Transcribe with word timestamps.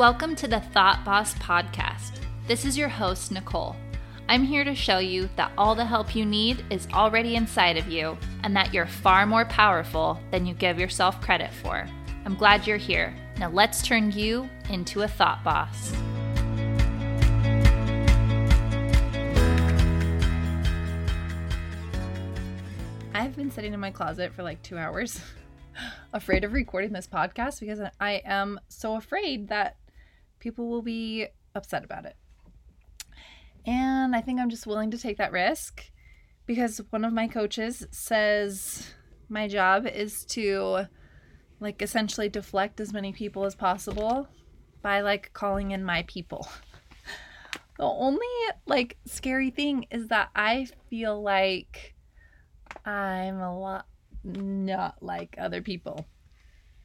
Welcome 0.00 0.34
to 0.36 0.48
the 0.48 0.60
Thought 0.60 1.04
Boss 1.04 1.34
Podcast. 1.34 2.12
This 2.46 2.64
is 2.64 2.78
your 2.78 2.88
host, 2.88 3.30
Nicole. 3.30 3.76
I'm 4.30 4.44
here 4.44 4.64
to 4.64 4.74
show 4.74 4.96
you 4.96 5.28
that 5.36 5.52
all 5.58 5.74
the 5.74 5.84
help 5.84 6.16
you 6.16 6.24
need 6.24 6.64
is 6.70 6.88
already 6.94 7.36
inside 7.36 7.76
of 7.76 7.86
you 7.86 8.16
and 8.42 8.56
that 8.56 8.72
you're 8.72 8.86
far 8.86 9.26
more 9.26 9.44
powerful 9.44 10.18
than 10.30 10.46
you 10.46 10.54
give 10.54 10.80
yourself 10.80 11.20
credit 11.20 11.52
for. 11.52 11.86
I'm 12.24 12.34
glad 12.34 12.66
you're 12.66 12.78
here. 12.78 13.14
Now 13.36 13.50
let's 13.50 13.82
turn 13.82 14.10
you 14.12 14.48
into 14.70 15.02
a 15.02 15.06
thought 15.06 15.44
boss. 15.44 15.92
I've 23.12 23.36
been 23.36 23.50
sitting 23.50 23.74
in 23.74 23.80
my 23.80 23.90
closet 23.90 24.32
for 24.32 24.42
like 24.42 24.62
two 24.62 24.78
hours, 24.78 25.20
afraid 26.14 26.42
of 26.44 26.54
recording 26.54 26.94
this 26.94 27.06
podcast 27.06 27.60
because 27.60 27.80
I 28.00 28.22
am 28.24 28.58
so 28.68 28.94
afraid 28.94 29.48
that 29.48 29.76
people 30.40 30.68
will 30.68 30.82
be 30.82 31.26
upset 31.54 31.84
about 31.84 32.06
it. 32.06 32.16
And 33.66 34.16
I 34.16 34.20
think 34.20 34.40
I'm 34.40 34.50
just 34.50 34.66
willing 34.66 34.90
to 34.90 34.98
take 34.98 35.18
that 35.18 35.32
risk 35.32 35.84
because 36.46 36.80
one 36.90 37.04
of 37.04 37.12
my 37.12 37.28
coaches 37.28 37.86
says 37.90 38.92
my 39.28 39.46
job 39.46 39.86
is 39.86 40.24
to 40.26 40.86
like 41.60 41.82
essentially 41.82 42.28
deflect 42.28 42.80
as 42.80 42.92
many 42.92 43.12
people 43.12 43.44
as 43.44 43.54
possible 43.54 44.26
by 44.82 45.02
like 45.02 45.32
calling 45.32 45.70
in 45.70 45.84
my 45.84 46.04
people. 46.08 46.48
the 47.78 47.84
only 47.84 48.26
like 48.66 48.96
scary 49.04 49.50
thing 49.50 49.86
is 49.90 50.08
that 50.08 50.30
I 50.34 50.66
feel 50.88 51.22
like 51.22 51.94
I'm 52.84 53.38
a 53.40 53.58
lot 53.58 53.86
not 54.24 55.02
like 55.02 55.36
other 55.38 55.62
people. 55.62 56.06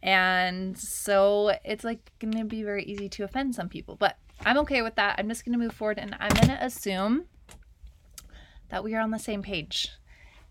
And 0.05 0.77
so 0.77 1.57
it's 1.65 1.83
like 1.83 2.11
going 2.19 2.37
to 2.37 2.45
be 2.45 2.61
very 2.61 2.83
easy 2.83 3.09
to 3.09 3.23
offend 3.23 3.55
some 3.55 3.69
people. 3.69 3.95
But 3.95 4.17
I'm 4.45 4.59
okay 4.59 4.83
with 4.83 4.95
that. 4.95 5.15
I'm 5.17 5.27
just 5.27 5.43
going 5.43 5.57
to 5.57 5.63
move 5.63 5.73
forward 5.73 5.97
and 5.97 6.15
I'm 6.19 6.29
going 6.29 6.49
to 6.55 6.63
assume 6.63 7.25
that 8.69 8.83
we 8.83 8.93
are 8.93 9.01
on 9.01 9.09
the 9.09 9.17
same 9.17 9.41
page 9.41 9.89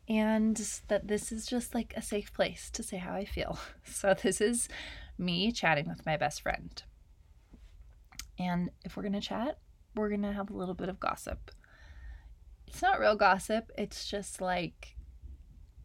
and 0.08 0.56
that 0.88 1.06
this 1.06 1.30
is 1.30 1.46
just 1.46 1.72
like 1.72 1.94
a 1.96 2.02
safe 2.02 2.32
place 2.32 2.68
to 2.70 2.82
say 2.82 2.96
how 2.96 3.14
I 3.14 3.24
feel. 3.24 3.58
So 3.84 4.12
this 4.12 4.40
is 4.40 4.68
me 5.18 5.52
chatting 5.52 5.88
with 5.88 6.04
my 6.04 6.16
best 6.16 6.42
friend. 6.42 6.82
And 8.36 8.70
if 8.84 8.96
we're 8.96 9.04
going 9.04 9.12
to 9.12 9.20
chat, 9.20 9.58
we're 9.94 10.08
going 10.08 10.22
to 10.22 10.32
have 10.32 10.50
a 10.50 10.56
little 10.56 10.74
bit 10.74 10.88
of 10.88 10.98
gossip. 10.98 11.52
It's 12.66 12.82
not 12.82 12.98
real 12.98 13.14
gossip, 13.14 13.70
it's 13.78 14.10
just 14.10 14.40
like 14.40 14.96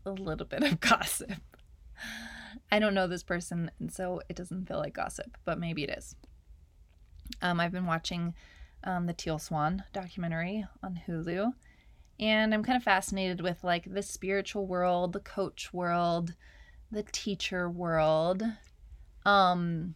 a 0.07 0.11
little 0.11 0.47
bit 0.47 0.63
of 0.63 0.79
gossip. 0.79 1.33
I 2.71 2.79
don't 2.79 2.93
know 2.93 3.07
this 3.07 3.23
person, 3.23 3.71
and 3.79 3.91
so 3.91 4.21
it 4.29 4.35
doesn't 4.35 4.67
feel 4.67 4.77
like 4.77 4.93
gossip, 4.93 5.37
but 5.45 5.59
maybe 5.59 5.83
it 5.83 5.97
is. 5.97 6.15
Um, 7.41 7.59
I've 7.59 7.71
been 7.71 7.85
watching 7.85 8.33
um, 8.83 9.05
the 9.05 9.13
Teal 9.13 9.39
Swan 9.39 9.83
documentary 9.93 10.65
on 10.83 11.01
Hulu, 11.07 11.53
and 12.19 12.53
I'm 12.53 12.63
kind 12.63 12.77
of 12.77 12.83
fascinated 12.83 13.41
with 13.41 13.63
like 13.63 13.91
the 13.91 14.01
spiritual 14.01 14.65
world, 14.67 15.13
the 15.13 15.19
coach 15.19 15.73
world, 15.73 16.33
the 16.91 17.03
teacher 17.03 17.69
world. 17.69 18.43
Um, 19.25 19.95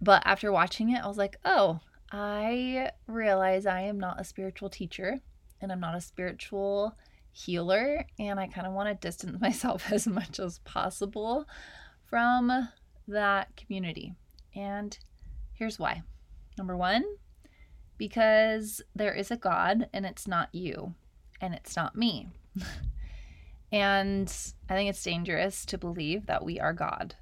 but 0.00 0.22
after 0.24 0.52
watching 0.52 0.90
it, 0.90 1.02
I 1.02 1.08
was 1.08 1.18
like, 1.18 1.36
oh, 1.44 1.80
I 2.12 2.90
realize 3.06 3.66
I 3.66 3.82
am 3.82 3.98
not 3.98 4.20
a 4.20 4.24
spiritual 4.24 4.70
teacher, 4.70 5.18
and 5.60 5.70
I'm 5.70 5.80
not 5.80 5.96
a 5.96 6.00
spiritual 6.00 6.96
healer 7.32 8.04
and 8.18 8.40
I 8.40 8.46
kind 8.46 8.66
of 8.66 8.72
want 8.72 8.88
to 8.88 9.06
distance 9.06 9.38
myself 9.40 9.90
as 9.92 10.06
much 10.06 10.38
as 10.38 10.58
possible 10.60 11.46
from 12.06 12.68
that 13.08 13.56
community. 13.56 14.14
And 14.54 14.96
here's 15.52 15.78
why. 15.78 16.02
Number 16.58 16.76
one, 16.76 17.04
because 17.96 18.82
there 18.94 19.14
is 19.14 19.30
a 19.30 19.36
God 19.36 19.88
and 19.92 20.04
it's 20.04 20.26
not 20.26 20.48
you 20.52 20.94
and 21.40 21.54
it's 21.54 21.76
not 21.76 21.96
me. 21.96 22.28
and 23.72 24.32
I 24.68 24.74
think 24.74 24.90
it's 24.90 25.02
dangerous 25.02 25.64
to 25.66 25.78
believe 25.78 26.26
that 26.26 26.44
we 26.44 26.58
are 26.58 26.72
God. 26.72 27.14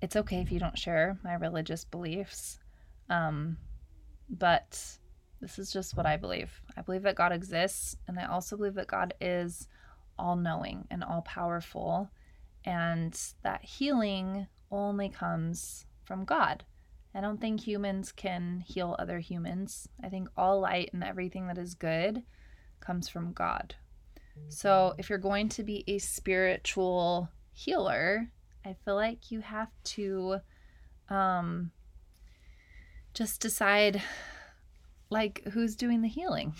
It's 0.00 0.16
okay 0.16 0.40
if 0.40 0.50
you 0.50 0.58
don't 0.58 0.78
share 0.78 1.18
my 1.22 1.34
religious 1.34 1.84
beliefs, 1.84 2.58
um, 3.08 3.56
but 4.28 4.98
this 5.40 5.58
is 5.58 5.72
just 5.72 5.96
what 5.96 6.06
I 6.06 6.16
believe. 6.16 6.61
I 6.76 6.82
believe 6.82 7.02
that 7.02 7.16
God 7.16 7.32
exists, 7.32 7.96
and 8.08 8.18
I 8.18 8.24
also 8.26 8.56
believe 8.56 8.74
that 8.74 8.86
God 8.86 9.14
is 9.20 9.68
all 10.18 10.36
knowing 10.36 10.86
and 10.90 11.02
all 11.04 11.22
powerful, 11.22 12.10
and 12.64 13.18
that 13.42 13.64
healing 13.64 14.46
only 14.70 15.08
comes 15.08 15.86
from 16.04 16.24
God. 16.24 16.64
I 17.14 17.20
don't 17.20 17.40
think 17.40 17.60
humans 17.60 18.10
can 18.10 18.60
heal 18.66 18.96
other 18.98 19.18
humans. 19.18 19.88
I 20.02 20.08
think 20.08 20.28
all 20.36 20.60
light 20.60 20.90
and 20.92 21.04
everything 21.04 21.46
that 21.48 21.58
is 21.58 21.74
good 21.74 22.22
comes 22.80 23.08
from 23.08 23.32
God. 23.32 23.74
So, 24.48 24.94
if 24.96 25.10
you're 25.10 25.18
going 25.18 25.50
to 25.50 25.62
be 25.62 25.84
a 25.86 25.98
spiritual 25.98 27.28
healer, 27.52 28.30
I 28.64 28.74
feel 28.84 28.94
like 28.94 29.30
you 29.30 29.40
have 29.40 29.70
to 29.84 30.38
um, 31.10 31.70
just 33.12 33.42
decide 33.42 34.02
like 35.12 35.42
who's 35.52 35.76
doing 35.76 36.02
the 36.02 36.08
healing? 36.08 36.54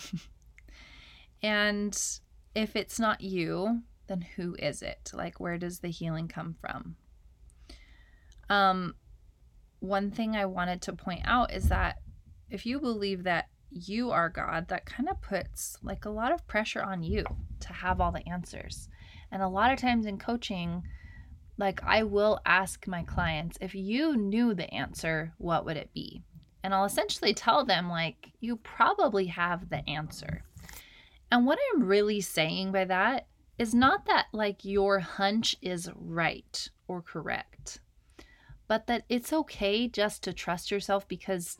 and 1.42 1.98
if 2.54 2.76
it's 2.76 3.00
not 3.00 3.20
you, 3.20 3.82
then 4.06 4.20
who 4.36 4.54
is 4.58 4.82
it? 4.82 5.10
Like 5.12 5.40
where 5.40 5.58
does 5.58 5.80
the 5.80 5.88
healing 5.88 6.28
come 6.28 6.54
from? 6.60 6.96
Um 8.48 8.94
one 9.80 10.12
thing 10.12 10.36
I 10.36 10.46
wanted 10.46 10.80
to 10.82 10.92
point 10.92 11.22
out 11.24 11.52
is 11.52 11.68
that 11.68 11.96
if 12.50 12.64
you 12.66 12.78
believe 12.78 13.24
that 13.24 13.48
you 13.70 14.10
are 14.10 14.28
God, 14.28 14.68
that 14.68 14.86
kind 14.86 15.08
of 15.08 15.20
puts 15.20 15.76
like 15.82 16.04
a 16.04 16.10
lot 16.10 16.32
of 16.32 16.46
pressure 16.46 16.82
on 16.82 17.02
you 17.02 17.24
to 17.60 17.72
have 17.72 18.00
all 18.00 18.12
the 18.12 18.28
answers. 18.28 18.88
And 19.30 19.42
a 19.42 19.48
lot 19.48 19.72
of 19.72 19.78
times 19.78 20.06
in 20.06 20.18
coaching, 20.18 20.82
like 21.56 21.82
I 21.82 22.02
will 22.02 22.40
ask 22.44 22.86
my 22.86 23.02
clients, 23.02 23.56
if 23.60 23.74
you 23.74 24.16
knew 24.16 24.54
the 24.54 24.72
answer, 24.72 25.32
what 25.38 25.64
would 25.64 25.76
it 25.76 25.92
be? 25.94 26.22
And 26.62 26.74
I'll 26.74 26.84
essentially 26.84 27.34
tell 27.34 27.64
them, 27.64 27.88
like, 27.88 28.32
you 28.40 28.56
probably 28.56 29.26
have 29.26 29.68
the 29.68 29.88
answer. 29.88 30.44
And 31.30 31.46
what 31.46 31.58
I'm 31.74 31.84
really 31.84 32.20
saying 32.20 32.72
by 32.72 32.84
that 32.84 33.26
is 33.58 33.74
not 33.74 34.06
that, 34.06 34.26
like, 34.32 34.64
your 34.64 35.00
hunch 35.00 35.56
is 35.60 35.90
right 35.94 36.68
or 36.88 37.02
correct, 37.02 37.80
but 38.68 38.86
that 38.86 39.04
it's 39.08 39.32
okay 39.32 39.88
just 39.88 40.22
to 40.24 40.32
trust 40.32 40.70
yourself 40.70 41.06
because 41.08 41.58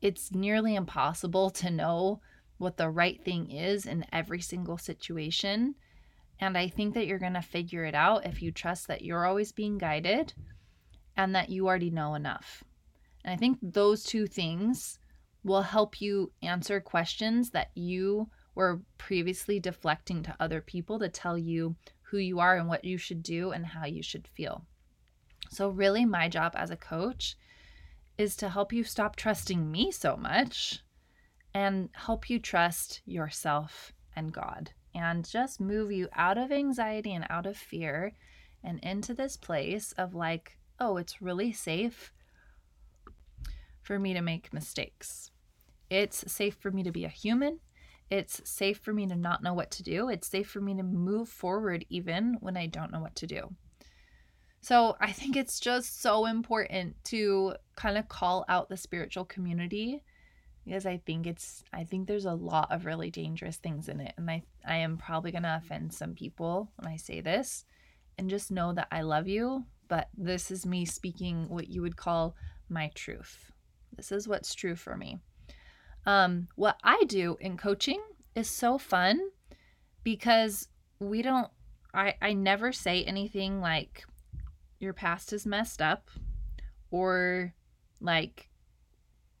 it's 0.00 0.32
nearly 0.32 0.74
impossible 0.74 1.50
to 1.50 1.70
know 1.70 2.20
what 2.58 2.76
the 2.76 2.90
right 2.90 3.24
thing 3.24 3.50
is 3.50 3.86
in 3.86 4.04
every 4.12 4.40
single 4.40 4.78
situation. 4.78 5.74
And 6.40 6.58
I 6.58 6.68
think 6.68 6.94
that 6.94 7.06
you're 7.06 7.18
going 7.18 7.34
to 7.34 7.42
figure 7.42 7.84
it 7.84 7.94
out 7.94 8.26
if 8.26 8.42
you 8.42 8.50
trust 8.50 8.88
that 8.88 9.02
you're 9.02 9.26
always 9.26 9.52
being 9.52 9.78
guided 9.78 10.34
and 11.16 11.34
that 11.34 11.50
you 11.50 11.66
already 11.66 11.90
know 11.90 12.14
enough. 12.14 12.64
And 13.24 13.32
I 13.32 13.36
think 13.36 13.58
those 13.62 14.04
two 14.04 14.26
things 14.26 14.98
will 15.44 15.62
help 15.62 16.00
you 16.00 16.32
answer 16.42 16.80
questions 16.80 17.50
that 17.50 17.70
you 17.74 18.28
were 18.54 18.82
previously 18.98 19.58
deflecting 19.58 20.22
to 20.22 20.36
other 20.38 20.60
people 20.60 20.98
to 20.98 21.08
tell 21.08 21.38
you 21.38 21.76
who 22.02 22.18
you 22.18 22.38
are 22.40 22.56
and 22.56 22.68
what 22.68 22.84
you 22.84 22.98
should 22.98 23.22
do 23.22 23.52
and 23.52 23.64
how 23.66 23.86
you 23.86 24.02
should 24.02 24.28
feel. 24.28 24.64
So, 25.50 25.68
really, 25.68 26.04
my 26.04 26.28
job 26.28 26.52
as 26.54 26.70
a 26.70 26.76
coach 26.76 27.36
is 28.18 28.36
to 28.36 28.48
help 28.48 28.72
you 28.72 28.84
stop 28.84 29.16
trusting 29.16 29.70
me 29.70 29.90
so 29.90 30.16
much 30.16 30.80
and 31.54 31.88
help 31.94 32.30
you 32.30 32.38
trust 32.38 33.02
yourself 33.06 33.92
and 34.14 34.32
God 34.32 34.70
and 34.94 35.28
just 35.28 35.60
move 35.60 35.90
you 35.90 36.08
out 36.14 36.38
of 36.38 36.52
anxiety 36.52 37.14
and 37.14 37.26
out 37.30 37.46
of 37.46 37.56
fear 37.56 38.12
and 38.62 38.78
into 38.80 39.14
this 39.14 39.36
place 39.36 39.92
of 39.92 40.14
like, 40.14 40.58
oh, 40.78 40.96
it's 40.96 41.22
really 41.22 41.52
safe 41.52 42.12
for 43.82 43.98
me 43.98 44.14
to 44.14 44.22
make 44.22 44.52
mistakes. 44.52 45.30
It's 45.90 46.32
safe 46.32 46.56
for 46.56 46.70
me 46.70 46.82
to 46.82 46.92
be 46.92 47.04
a 47.04 47.08
human. 47.08 47.60
It's 48.10 48.40
safe 48.48 48.78
for 48.78 48.92
me 48.92 49.06
to 49.06 49.16
not 49.16 49.42
know 49.42 49.54
what 49.54 49.70
to 49.72 49.82
do. 49.82 50.08
It's 50.08 50.28
safe 50.28 50.48
for 50.48 50.60
me 50.60 50.74
to 50.76 50.82
move 50.82 51.28
forward 51.28 51.84
even 51.88 52.36
when 52.40 52.56
I 52.56 52.66
don't 52.66 52.92
know 52.92 53.00
what 53.00 53.14
to 53.16 53.26
do. 53.26 53.54
So 54.60 54.96
I 55.00 55.12
think 55.12 55.36
it's 55.36 55.58
just 55.58 56.00
so 56.00 56.26
important 56.26 56.96
to 57.04 57.54
kind 57.76 57.98
of 57.98 58.08
call 58.08 58.44
out 58.48 58.68
the 58.68 58.76
spiritual 58.76 59.24
community 59.24 60.04
because 60.64 60.86
I 60.86 60.98
think 60.98 61.26
it's 61.26 61.64
I 61.72 61.84
think 61.84 62.06
there's 62.06 62.24
a 62.24 62.34
lot 62.34 62.70
of 62.70 62.86
really 62.86 63.10
dangerous 63.10 63.56
things 63.56 63.88
in 63.88 64.00
it 64.00 64.14
and 64.16 64.30
I 64.30 64.42
I 64.64 64.76
am 64.76 64.96
probably 64.96 65.32
going 65.32 65.42
to 65.42 65.56
offend 65.56 65.92
some 65.92 66.14
people 66.14 66.70
when 66.76 66.92
I 66.92 66.96
say 66.96 67.20
this 67.20 67.64
and 68.18 68.30
just 68.30 68.50
know 68.50 68.72
that 68.72 68.88
I 68.92 69.02
love 69.02 69.26
you, 69.26 69.64
but 69.88 70.08
this 70.16 70.50
is 70.50 70.64
me 70.64 70.84
speaking 70.84 71.48
what 71.48 71.68
you 71.68 71.82
would 71.82 71.96
call 71.96 72.36
my 72.68 72.90
truth. 72.94 73.51
This 73.96 74.12
is 74.12 74.28
what's 74.28 74.54
true 74.54 74.76
for 74.76 74.96
me. 74.96 75.18
Um, 76.06 76.48
what 76.56 76.78
I 76.82 77.04
do 77.06 77.36
in 77.40 77.56
coaching 77.56 78.00
is 78.34 78.48
so 78.48 78.78
fun 78.78 79.20
because 80.02 80.68
we 80.98 81.22
don't, 81.22 81.48
I, 81.94 82.14
I 82.20 82.32
never 82.32 82.72
say 82.72 83.04
anything 83.04 83.60
like, 83.60 84.04
your 84.80 84.92
past 84.92 85.32
is 85.32 85.46
messed 85.46 85.80
up 85.80 86.10
or 86.90 87.54
like, 88.00 88.48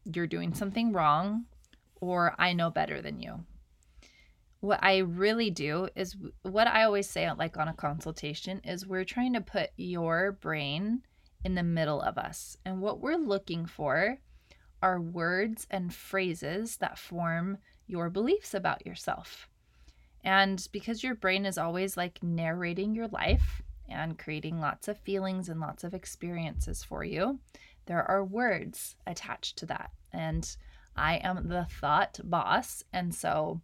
you're 0.04 0.26
doing 0.26 0.54
something 0.54 0.92
wrong 0.92 1.46
or 2.00 2.34
I 2.38 2.52
know 2.52 2.70
better 2.70 3.00
than 3.00 3.20
you. 3.20 3.44
What 4.60 4.78
I 4.82 4.98
really 4.98 5.50
do 5.50 5.88
is 5.96 6.16
what 6.42 6.68
I 6.68 6.84
always 6.84 7.08
say 7.08 7.30
like 7.32 7.56
on 7.56 7.66
a 7.66 7.74
consultation 7.74 8.60
is 8.64 8.86
we're 8.86 9.04
trying 9.04 9.32
to 9.32 9.40
put 9.40 9.70
your 9.76 10.32
brain 10.32 11.02
in 11.44 11.56
the 11.56 11.64
middle 11.64 12.00
of 12.00 12.18
us. 12.18 12.56
And 12.64 12.80
what 12.80 13.00
we're 13.00 13.16
looking 13.16 13.66
for 13.66 14.18
are 14.82 15.00
words 15.00 15.66
and 15.70 15.94
phrases 15.94 16.76
that 16.78 16.98
form 16.98 17.58
your 17.86 18.10
beliefs 18.10 18.54
about 18.54 18.84
yourself. 18.86 19.48
And 20.24 20.66
because 20.72 21.02
your 21.02 21.14
brain 21.14 21.46
is 21.46 21.58
always 21.58 21.96
like 21.96 22.22
narrating 22.22 22.94
your 22.94 23.08
life 23.08 23.62
and 23.88 24.18
creating 24.18 24.60
lots 24.60 24.88
of 24.88 24.98
feelings 24.98 25.48
and 25.48 25.60
lots 25.60 25.84
of 25.84 25.94
experiences 25.94 26.84
for 26.84 27.04
you, 27.04 27.40
there 27.86 28.08
are 28.08 28.24
words 28.24 28.96
attached 29.06 29.58
to 29.58 29.66
that. 29.66 29.90
And 30.12 30.56
I 30.96 31.16
am 31.16 31.48
the 31.48 31.66
thought 31.80 32.20
boss. 32.22 32.82
And 32.92 33.14
so 33.14 33.60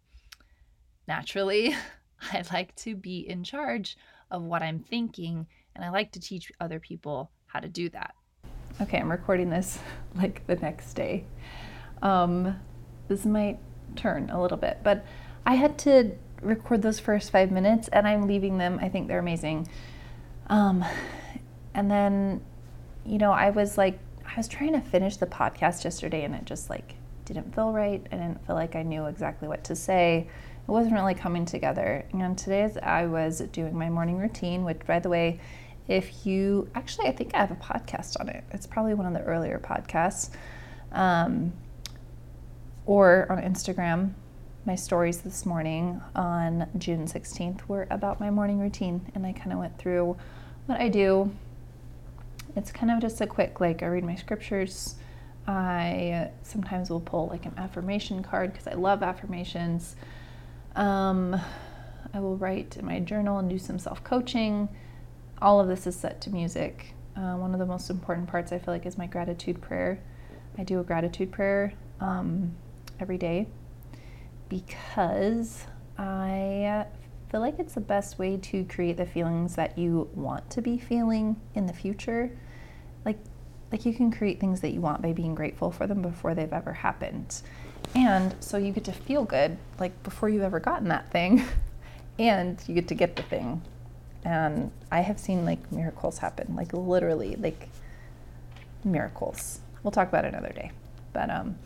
naturally, 1.07 1.75
I 2.33 2.43
like 2.51 2.75
to 2.77 2.95
be 2.95 3.19
in 3.27 3.43
charge 3.43 3.97
of 4.29 4.43
what 4.43 4.61
I'm 4.61 4.79
thinking. 4.79 5.47
And 5.75 5.85
I 5.85 5.89
like 5.89 6.11
to 6.13 6.19
teach 6.19 6.51
other 6.59 6.79
people 6.79 7.31
how 7.47 7.59
to 7.59 7.69
do 7.69 7.89
that. 7.89 8.13
Okay, 8.81 8.97
I'm 8.97 9.11
recording 9.11 9.49
this 9.49 9.77
like 10.15 10.45
the 10.47 10.55
next 10.55 10.93
day. 10.93 11.25
Um, 12.01 12.57
this 13.09 13.25
might 13.25 13.59
turn 13.97 14.29
a 14.29 14.41
little 14.41 14.57
bit, 14.57 14.79
but 14.83 15.05
I 15.45 15.55
had 15.55 15.77
to 15.79 16.11
record 16.41 16.81
those 16.81 16.97
first 16.97 17.31
five 17.31 17.51
minutes 17.51 17.89
and 17.89 18.07
I'm 18.07 18.25
leaving 18.25 18.57
them. 18.57 18.79
I 18.81 18.87
think 18.87 19.09
they're 19.09 19.19
amazing. 19.19 19.67
Um, 20.47 20.85
and 21.73 21.91
then, 21.91 22.41
you 23.05 23.17
know, 23.17 23.31
I 23.31 23.49
was 23.49 23.77
like, 23.77 23.99
I 24.25 24.37
was 24.37 24.47
trying 24.47 24.71
to 24.73 24.81
finish 24.81 25.17
the 25.17 25.25
podcast 25.25 25.83
yesterday 25.83 26.23
and 26.23 26.33
it 26.33 26.45
just 26.45 26.69
like 26.69 26.95
didn't 27.25 27.53
feel 27.53 27.73
right. 27.73 28.05
I 28.13 28.15
didn't 28.15 28.45
feel 28.47 28.55
like 28.55 28.77
I 28.77 28.83
knew 28.83 29.07
exactly 29.07 29.49
what 29.49 29.65
to 29.65 29.75
say. 29.75 30.29
It 30.67 30.71
wasn't 30.71 30.93
really 30.93 31.15
coming 31.15 31.45
together. 31.45 32.05
And 32.13 32.37
today, 32.37 32.61
as 32.61 32.77
I 32.77 33.07
was 33.07 33.39
doing 33.51 33.77
my 33.77 33.89
morning 33.89 34.17
routine, 34.17 34.63
which, 34.63 34.79
by 34.85 34.99
the 34.99 35.09
way, 35.09 35.39
if 35.89 36.25
you 36.25 36.69
actually, 36.75 37.07
I 37.07 37.11
think 37.11 37.33
I 37.33 37.39
have 37.39 37.51
a 37.51 37.55
podcast 37.55 38.19
on 38.19 38.29
it. 38.29 38.43
It's 38.51 38.67
probably 38.67 38.93
one 38.93 39.07
of 39.07 39.13
the 39.13 39.23
earlier 39.23 39.59
podcasts. 39.59 40.29
Um, 40.91 41.51
or 42.85 43.27
on 43.29 43.41
Instagram, 43.41 44.13
my 44.65 44.75
stories 44.75 45.21
this 45.21 45.47
morning 45.47 45.99
on 46.15 46.69
June 46.77 47.07
16th 47.07 47.67
were 47.67 47.87
about 47.89 48.19
my 48.19 48.29
morning 48.29 48.59
routine. 48.59 49.11
And 49.15 49.25
I 49.25 49.33
kind 49.33 49.51
of 49.51 49.57
went 49.57 49.79
through 49.79 50.15
what 50.67 50.79
I 50.79 50.89
do. 50.89 51.31
It's 52.55 52.71
kind 52.71 52.91
of 52.91 52.99
just 53.01 53.19
a 53.21 53.27
quick, 53.27 53.59
like, 53.59 53.81
I 53.81 53.87
read 53.87 54.03
my 54.03 54.15
scriptures. 54.15 54.95
I 55.47 56.29
sometimes 56.43 56.91
will 56.91 56.99
pull 56.99 57.27
like 57.29 57.47
an 57.47 57.53
affirmation 57.57 58.21
card 58.21 58.53
because 58.53 58.67
I 58.67 58.73
love 58.73 59.01
affirmations. 59.01 59.95
Um, 60.75 61.39
I 62.13 62.19
will 62.19 62.37
write 62.37 62.77
in 62.77 62.85
my 62.85 62.99
journal 62.99 63.39
and 63.39 63.49
do 63.49 63.57
some 63.57 63.79
self 63.79 64.03
coaching. 64.03 64.69
All 65.41 65.59
of 65.59 65.67
this 65.67 65.87
is 65.87 65.95
set 65.95 66.19
to 66.21 66.29
music. 66.31 66.93
Uh, 67.15 67.35
one 67.35 67.53
of 67.53 67.59
the 67.59 67.65
most 67.65 67.89
important 67.89 68.27
parts 68.27 68.51
I 68.51 68.59
feel 68.59 68.73
like 68.73 68.85
is 68.85 68.97
my 68.97 69.07
gratitude 69.07 69.61
prayer. 69.61 70.01
I 70.57 70.63
do 70.63 70.79
a 70.79 70.83
gratitude 70.83 71.31
prayer 71.31 71.73
um, 72.01 72.53
every 72.99 73.17
day 73.17 73.47
because 74.49 75.65
I 75.97 76.85
feel 77.29 77.39
like 77.39 77.59
it's 77.59 77.73
the 77.73 77.81
best 77.81 78.19
way 78.19 78.37
to 78.37 78.65
create 78.65 78.97
the 78.97 79.05
feelings 79.05 79.55
that 79.55 79.77
you 79.77 80.09
want 80.13 80.49
to 80.51 80.61
be 80.61 80.77
feeling 80.77 81.39
in 81.55 81.67
the 81.67 81.73
future. 81.73 82.31
Like, 83.05 83.19
like 83.71 83.85
you 83.85 83.93
can 83.93 84.11
create 84.11 84.39
things 84.41 84.59
that 84.61 84.71
you 84.71 84.81
want 84.81 85.01
by 85.01 85.13
being 85.13 85.35
grateful 85.35 85.71
for 85.71 85.87
them 85.87 86.01
before 86.01 86.35
they've 86.35 86.51
ever 86.51 86.73
happened. 86.73 87.41
And 87.95 88.35
so 88.41 88.57
you 88.57 88.73
get 88.73 88.83
to 88.85 88.91
feel 88.91 89.23
good 89.23 89.57
like 89.79 90.03
before 90.03 90.27
you've 90.27 90.43
ever 90.43 90.59
gotten 90.59 90.89
that 90.89 91.11
thing, 91.11 91.43
and 92.19 92.61
you 92.67 92.75
get 92.75 92.89
to 92.89 92.95
get 92.95 93.15
the 93.15 93.23
thing 93.23 93.61
and 94.29 94.71
I 94.91 94.99
have 94.99 95.19
seen 95.19 95.43
like 95.43 95.71
miracles 95.71 96.19
happen, 96.19 96.55
like 96.55 96.71
literally 96.71 97.35
like 97.35 97.67
miracles. 98.83 99.59
We'll 99.81 99.89
talk 99.89 100.07
about 100.07 100.23
it 100.23 100.35
another 100.35 100.53
day, 100.53 100.71
but 101.13 101.31
um, 101.31 101.57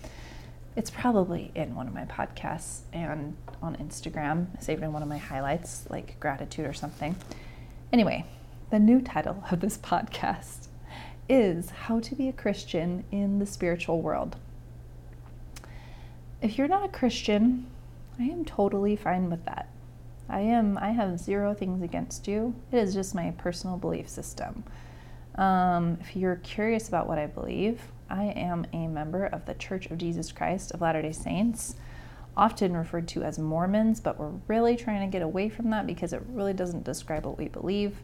it's 0.77 0.89
probably 0.89 1.51
in 1.55 1.75
one 1.75 1.89
of 1.89 1.93
my 1.93 2.05
podcasts 2.05 2.81
and 2.93 3.35
on 3.61 3.75
Instagram, 3.75 4.61
saved 4.63 4.81
in 4.81 4.93
one 4.93 5.01
of 5.01 5.09
my 5.09 5.17
highlights, 5.17 5.85
like 5.89 6.17
gratitude 6.21 6.65
or 6.65 6.71
something. 6.71 7.17
Anyway, 7.91 8.25
the 8.69 8.79
new 8.79 9.01
title 9.01 9.43
of 9.51 9.59
this 9.59 9.77
podcast 9.77 10.67
is 11.27 11.69
How 11.69 11.99
to 11.99 12.15
Be 12.15 12.29
a 12.29 12.33
Christian 12.33 13.03
in 13.11 13.39
the 13.39 13.45
Spiritual 13.45 14.01
World. 14.01 14.37
If 16.41 16.57
you're 16.57 16.69
not 16.69 16.85
a 16.85 16.89
Christian, 16.89 17.67
I 18.17 18.23
am 18.23 18.45
totally 18.45 18.95
fine 18.95 19.29
with 19.29 19.43
that. 19.43 19.67
I 20.29 20.41
am, 20.41 20.77
I 20.77 20.91
have 20.91 21.19
zero 21.19 21.53
things 21.53 21.81
against 21.81 22.27
you. 22.27 22.55
It 22.71 22.77
is 22.77 22.93
just 22.93 23.13
my 23.13 23.31
personal 23.37 23.77
belief 23.77 24.07
system. 24.07 24.63
Um, 25.35 25.97
if 26.01 26.15
you're 26.15 26.37
curious 26.37 26.87
about 26.87 27.07
what 27.07 27.17
I 27.17 27.27
believe, 27.27 27.81
I 28.09 28.25
am 28.25 28.65
a 28.73 28.87
member 28.87 29.25
of 29.25 29.45
the 29.45 29.55
Church 29.55 29.87
of 29.87 29.97
Jesus 29.97 30.31
Christ 30.31 30.71
of 30.71 30.81
Latter 30.81 31.01
day 31.01 31.11
Saints, 31.11 31.75
often 32.37 32.75
referred 32.75 33.07
to 33.09 33.23
as 33.23 33.39
Mormons, 33.39 33.99
but 33.99 34.19
we're 34.19 34.33
really 34.47 34.75
trying 34.75 35.01
to 35.01 35.11
get 35.11 35.23
away 35.23 35.49
from 35.49 35.69
that 35.71 35.87
because 35.87 36.13
it 36.13 36.21
really 36.29 36.53
doesn't 36.53 36.83
describe 36.83 37.25
what 37.25 37.37
we 37.37 37.47
believe. 37.47 37.97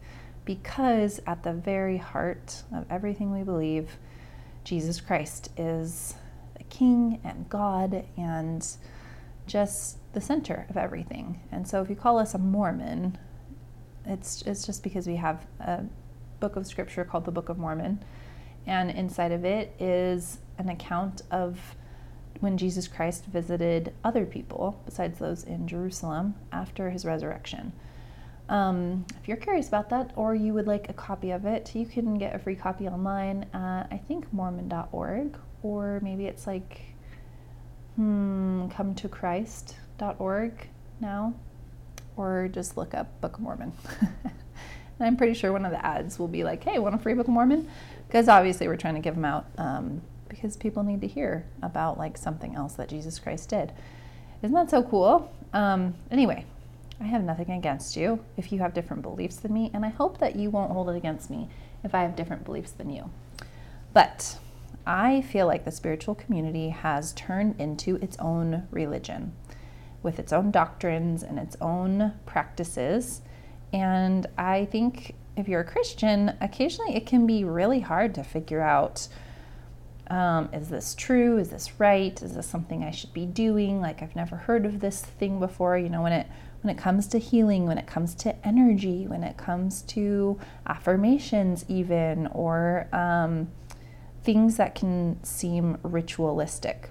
Because 0.45 1.21
at 1.27 1.44
the 1.44 1.54
very 1.54 1.98
heart 1.98 2.63
of 2.74 2.86
everything 2.89 3.31
we 3.31 3.44
believe, 3.44 3.98
Jesus 4.63 5.00
Christ 5.00 5.51
is 5.57 6.16
the 6.57 6.63
King 6.66 7.19
and 7.24 7.48
God 7.50 8.06
and 8.18 8.68
just 9.45 9.99
the 10.13 10.21
center 10.21 10.65
of 10.69 10.77
everything. 10.77 11.39
And 11.51 11.67
so 11.67 11.81
if 11.81 11.89
you 11.89 11.95
call 11.95 12.17
us 12.17 12.33
a 12.33 12.38
Mormon, 12.38 13.17
it's 14.06 14.41
it's 14.44 14.65
just 14.65 14.83
because 14.83 15.07
we 15.07 15.15
have 15.17 15.45
a 15.59 15.83
book 16.39 16.56
of 16.56 16.65
scripture 16.65 17.03
called 17.03 17.25
the 17.25 17.31
Book 17.31 17.50
of 17.50 17.57
Mormon, 17.57 18.03
and 18.65 18.89
inside 18.91 19.31
of 19.31 19.45
it 19.45 19.75
is 19.79 20.39
an 20.57 20.69
account 20.69 21.21
of 21.31 21.59
when 22.39 22.57
Jesus 22.57 22.88
Christ 22.88 23.25
visited 23.25 23.94
other 24.03 24.25
people 24.25 24.81
besides 24.85 25.19
those 25.19 25.44
in 25.44 25.67
Jerusalem 25.67 26.35
after 26.51 26.89
his 26.89 27.06
resurrection. 27.06 27.73
Um, 28.47 29.06
if 29.21 29.28
you're 29.28 29.37
curious 29.37 29.68
about 29.68 29.89
that 29.89 30.11
or 30.16 30.33
you 30.33 30.54
would 30.54 30.66
like 30.66 30.89
a 30.89 30.94
copy 30.94 31.31
of 31.31 31.45
it, 31.45 31.75
you 31.75 31.85
can 31.85 32.18
get 32.18 32.33
a 32.33 32.39
free 32.39 32.56
copy 32.56 32.87
online 32.87 33.45
at 33.54 33.87
I 33.92 33.97
think 34.07 34.31
mormon.org 34.33 35.37
or 35.61 35.99
maybe 36.01 36.25
it's 36.25 36.47
like 36.47 36.81
hmm, 37.95 38.69
come 38.69 38.95
to 38.95 39.09
Christ 39.09 39.75
org 40.19 40.68
now, 40.99 41.33
or 42.18 42.49
just 42.51 42.77
look 42.77 42.94
up 42.94 43.21
Book 43.21 43.35
of 43.35 43.41
Mormon. 43.41 43.71
and 44.01 44.31
I'm 44.99 45.18
pretty 45.18 45.33
sure 45.33 45.51
one 45.51 45.65
of 45.65 45.71
the 45.71 45.85
ads 45.85 46.19
will 46.19 46.27
be 46.27 46.44
like, 46.44 46.63
hey, 46.63 46.79
want 46.79 46.95
a 46.95 46.97
free 46.97 47.13
Book 47.13 47.27
of 47.27 47.33
Mormon? 47.33 47.69
Because 48.07 48.27
obviously 48.27 48.68
we're 48.68 48.77
trying 48.77 48.95
to 48.95 49.01
give 49.01 49.15
them 49.15 49.25
out 49.25 49.45
um, 49.57 50.01
because 50.27 50.57
people 50.57 50.83
need 50.83 51.01
to 51.01 51.07
hear 51.07 51.45
about 51.61 51.97
like 51.97 52.18
something 52.18 52.56
else 52.56 52.73
that 52.73 52.89
Jesus 52.89 53.19
Christ 53.19 53.49
did. 53.49 53.71
Isn't 54.41 54.56
that 54.56 54.69
so 54.69 54.83
cool? 54.83 55.31
Um, 55.53 55.95
anyway, 56.11 56.45
I 57.01 57.06
have 57.06 57.23
nothing 57.23 57.51
against 57.51 57.95
you 57.95 58.23
if 58.37 58.51
you 58.51 58.59
have 58.59 58.73
different 58.73 59.01
beliefs 59.01 59.37
than 59.37 59.53
me, 59.53 59.71
and 59.73 59.85
I 59.85 59.89
hope 59.89 60.19
that 60.19 60.35
you 60.35 60.49
won't 60.49 60.71
hold 60.71 60.89
it 60.89 60.95
against 60.95 61.29
me 61.29 61.49
if 61.83 61.95
I 61.95 62.01
have 62.01 62.15
different 62.15 62.44
beliefs 62.44 62.71
than 62.71 62.89
you. 62.89 63.09
But 63.94 64.37
I 64.85 65.21
feel 65.21 65.47
like 65.47 65.65
the 65.65 65.71
spiritual 65.71 66.15
community 66.15 66.69
has 66.69 67.13
turned 67.13 67.59
into 67.59 67.95
its 67.97 68.18
own 68.18 68.68
religion 68.71 69.33
with 70.03 70.19
its 70.19 70.31
own 70.31 70.51
doctrines 70.51 71.23
and 71.23 71.37
its 71.37 71.56
own 71.61 72.13
practices. 72.25 73.21
And 73.73 74.27
I 74.37 74.65
think 74.65 75.15
if 75.35 75.47
you're 75.47 75.61
a 75.61 75.65
Christian, 75.65 76.35
occasionally 76.41 76.95
it 76.95 77.06
can 77.06 77.25
be 77.27 77.44
really 77.44 77.81
hard 77.81 78.15
to 78.15 78.23
figure 78.23 78.61
out 78.61 79.07
um, 80.09 80.49
is 80.53 80.69
this 80.69 80.95
true? 80.95 81.37
Is 81.37 81.49
this 81.49 81.79
right? 81.79 82.19
Is 82.21 82.33
this 82.33 82.47
something 82.47 82.83
I 82.83 82.89
should 82.91 83.13
be 83.13 83.27
doing? 83.27 83.79
Like 83.79 84.01
I've 84.01 84.15
never 84.15 84.35
heard 84.35 84.65
of 84.65 84.79
this 84.79 85.01
thing 85.01 85.39
before. 85.39 85.77
You 85.77 85.89
know, 85.89 86.01
when 86.01 86.13
it 86.13 86.27
when 86.61 86.75
it 86.75 86.79
comes 86.79 87.07
to 87.07 87.19
healing, 87.19 87.68
when 87.68 87.77
it 87.77 87.87
comes 87.87 88.15
to 88.15 88.45
energy, 88.45 89.07
when 89.07 89.23
it 89.23 89.37
comes 89.37 89.81
to 89.83 90.39
affirmations, 90.65 91.63
even 91.68 92.27
or 92.27 92.87
um, 92.91 93.49
things 94.23 94.57
that 94.57 94.75
can 94.75 95.23
seem 95.23 95.77
ritualistic. 95.83 96.89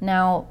Now, 0.00 0.48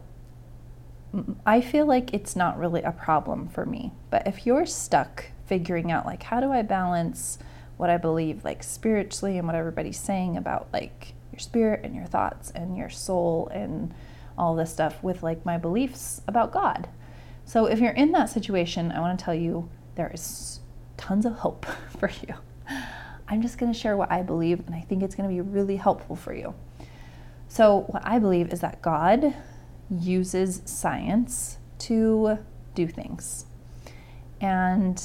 I 1.46 1.62
feel 1.62 1.86
like 1.86 2.14
it's 2.14 2.36
not 2.36 2.58
really 2.58 2.82
a 2.82 2.92
problem 2.92 3.48
for 3.48 3.66
me. 3.66 3.92
But 4.10 4.28
if 4.28 4.46
you're 4.46 4.66
stuck 4.66 5.26
figuring 5.46 5.92
out, 5.92 6.06
like, 6.06 6.24
how 6.24 6.40
do 6.40 6.52
I 6.52 6.62
balance 6.64 7.38
what 7.78 7.90
I 7.90 7.98
believe, 7.98 8.44
like, 8.44 8.64
spiritually 8.64 9.38
and 9.38 9.46
what 9.46 9.56
everybody's 9.56 10.00
saying 10.00 10.38
about, 10.38 10.68
like, 10.74 11.14
your 11.32 11.40
spirit 11.40 11.82
and 11.84 11.96
your 11.96 12.06
thoughts 12.06 12.52
and 12.52 12.78
your 12.78 12.90
soul 12.90 13.50
and 13.54 13.94
all 14.38 14.56
this 14.56 14.72
stuff 14.72 15.04
with, 15.04 15.22
like, 15.22 15.46
my 15.46 15.58
beliefs 15.58 16.22
about 16.28 16.52
God? 16.52 16.88
So 17.46 17.66
if 17.66 17.80
you're 17.80 17.92
in 17.92 18.12
that 18.14 18.30
situation, 18.30 18.92
I 18.92 19.00
want 19.00 19.20
to 19.20 19.24
tell 19.24 19.36
you 19.36 19.70
there 19.96 20.12
is 20.14 20.62
tons 20.98 21.26
of 21.26 21.34
hope 21.34 21.66
for 22.00 22.10
you. 22.10 22.34
I'm 23.28 23.42
just 23.42 23.58
going 23.58 23.72
to 23.72 23.78
share 23.78 23.98
what 23.98 24.12
I 24.12 24.22
believe, 24.22 24.66
and 24.66 24.76
I 24.76 24.82
think 24.82 25.04
it's 25.04 25.16
going 25.16 25.30
to 25.30 25.34
be 25.34 25.42
really 25.42 25.76
helpful 25.76 26.16
for 26.16 26.34
you. 26.34 26.54
So, 27.48 27.82
what 27.88 28.06
I 28.06 28.20
believe 28.20 28.52
is 28.52 28.62
that 28.62 28.82
God 28.82 29.34
uses 30.02 30.62
science 30.66 31.58
to 31.80 32.40
do 32.76 32.88
things. 32.88 33.46
And 34.42 35.02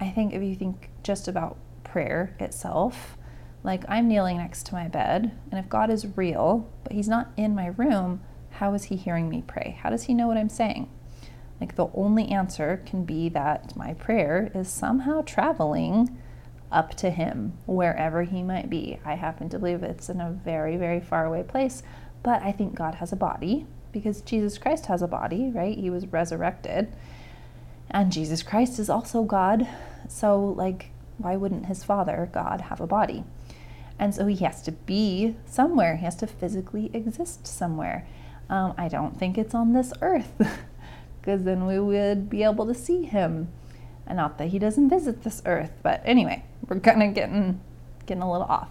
I 0.00 0.10
think 0.10 0.32
if 0.32 0.42
you 0.42 0.54
think 0.54 0.90
just 1.02 1.28
about 1.28 1.56
prayer 1.84 2.36
itself, 2.40 3.16
like 3.62 3.84
I'm 3.88 4.08
kneeling 4.08 4.38
next 4.38 4.66
to 4.66 4.74
my 4.74 4.88
bed, 4.88 5.32
and 5.50 5.58
if 5.58 5.68
God 5.68 5.90
is 5.90 6.16
real, 6.16 6.70
but 6.82 6.92
He's 6.92 7.08
not 7.08 7.32
in 7.36 7.54
my 7.54 7.68
room, 7.68 8.20
how 8.50 8.74
is 8.74 8.84
He 8.84 8.96
hearing 8.96 9.28
me 9.28 9.42
pray? 9.46 9.78
How 9.82 9.90
does 9.90 10.04
He 10.04 10.14
know 10.14 10.26
what 10.26 10.36
I'm 10.36 10.48
saying? 10.48 10.90
Like 11.60 11.76
the 11.76 11.88
only 11.94 12.28
answer 12.28 12.82
can 12.84 13.04
be 13.04 13.28
that 13.30 13.76
my 13.76 13.94
prayer 13.94 14.50
is 14.54 14.68
somehow 14.68 15.22
traveling 15.22 16.18
up 16.70 16.94
to 16.96 17.10
Him 17.10 17.56
wherever 17.66 18.24
He 18.24 18.42
might 18.42 18.68
be. 18.68 18.98
I 19.04 19.14
happen 19.14 19.48
to 19.50 19.58
believe 19.58 19.82
it's 19.82 20.08
in 20.08 20.20
a 20.20 20.30
very, 20.30 20.76
very 20.76 21.00
far 21.00 21.24
away 21.24 21.42
place, 21.42 21.82
but 22.24 22.42
I 22.42 22.50
think 22.50 22.74
God 22.74 22.96
has 22.96 23.12
a 23.12 23.16
body 23.16 23.66
because 23.92 24.22
Jesus 24.22 24.58
Christ 24.58 24.86
has 24.86 25.02
a 25.02 25.06
body, 25.06 25.52
right? 25.54 25.78
He 25.78 25.90
was 25.90 26.08
resurrected. 26.08 26.92
And 27.90 28.10
Jesus 28.10 28.42
Christ 28.42 28.80
is 28.80 28.90
also 28.90 29.22
God. 29.22 29.68
So, 30.08 30.42
like, 30.42 30.90
why 31.18 31.36
wouldn't 31.36 31.66
his 31.66 31.84
father, 31.84 32.28
God, 32.32 32.62
have 32.62 32.80
a 32.80 32.86
body? 32.86 33.24
And 33.98 34.12
so 34.12 34.26
he 34.26 34.42
has 34.44 34.62
to 34.62 34.72
be 34.72 35.36
somewhere, 35.46 35.96
he 35.96 36.04
has 36.04 36.16
to 36.16 36.26
physically 36.26 36.90
exist 36.92 37.46
somewhere. 37.46 38.08
Um, 38.48 38.74
I 38.76 38.88
don't 38.88 39.16
think 39.16 39.38
it's 39.38 39.54
on 39.54 39.72
this 39.72 39.92
earth, 40.00 40.32
because 41.20 41.44
then 41.44 41.66
we 41.66 41.78
would 41.78 42.28
be 42.28 42.42
able 42.42 42.66
to 42.66 42.74
see 42.74 43.04
him. 43.04 43.48
And 44.06 44.16
not 44.16 44.38
that 44.38 44.48
he 44.48 44.58
doesn't 44.58 44.88
visit 44.88 45.24
this 45.24 45.42
earth, 45.44 45.72
but 45.82 46.02
anyway, 46.04 46.44
we're 46.66 46.80
kind 46.80 47.02
of 47.02 47.14
getting, 47.14 47.60
getting 48.06 48.22
a 48.22 48.32
little 48.32 48.46
off. 48.46 48.70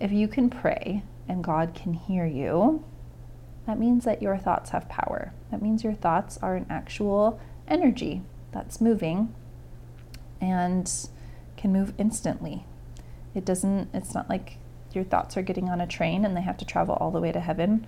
If 0.00 0.12
you 0.12 0.28
can 0.28 0.50
pray 0.50 1.02
and 1.30 1.44
God 1.44 1.74
can 1.74 1.94
hear 1.94 2.26
you, 2.26 2.84
that 3.64 3.78
means 3.78 4.04
that 4.04 4.20
your 4.20 4.36
thoughts 4.36 4.70
have 4.70 4.88
power. 4.88 5.32
That 5.52 5.62
means 5.62 5.84
your 5.84 5.94
thoughts 5.94 6.38
are 6.42 6.56
an 6.56 6.66
actual 6.68 7.40
energy 7.68 8.22
that's 8.50 8.80
moving 8.80 9.32
and 10.40 10.92
can 11.56 11.72
move 11.72 11.94
instantly. 11.98 12.66
It 13.32 13.44
doesn't, 13.44 13.90
it's 13.94 14.12
not 14.12 14.28
like 14.28 14.56
your 14.92 15.04
thoughts 15.04 15.36
are 15.36 15.42
getting 15.42 15.68
on 15.68 15.80
a 15.80 15.86
train 15.86 16.24
and 16.24 16.36
they 16.36 16.40
have 16.40 16.56
to 16.58 16.64
travel 16.64 16.96
all 16.96 17.12
the 17.12 17.20
way 17.20 17.30
to 17.30 17.38
heaven 17.38 17.86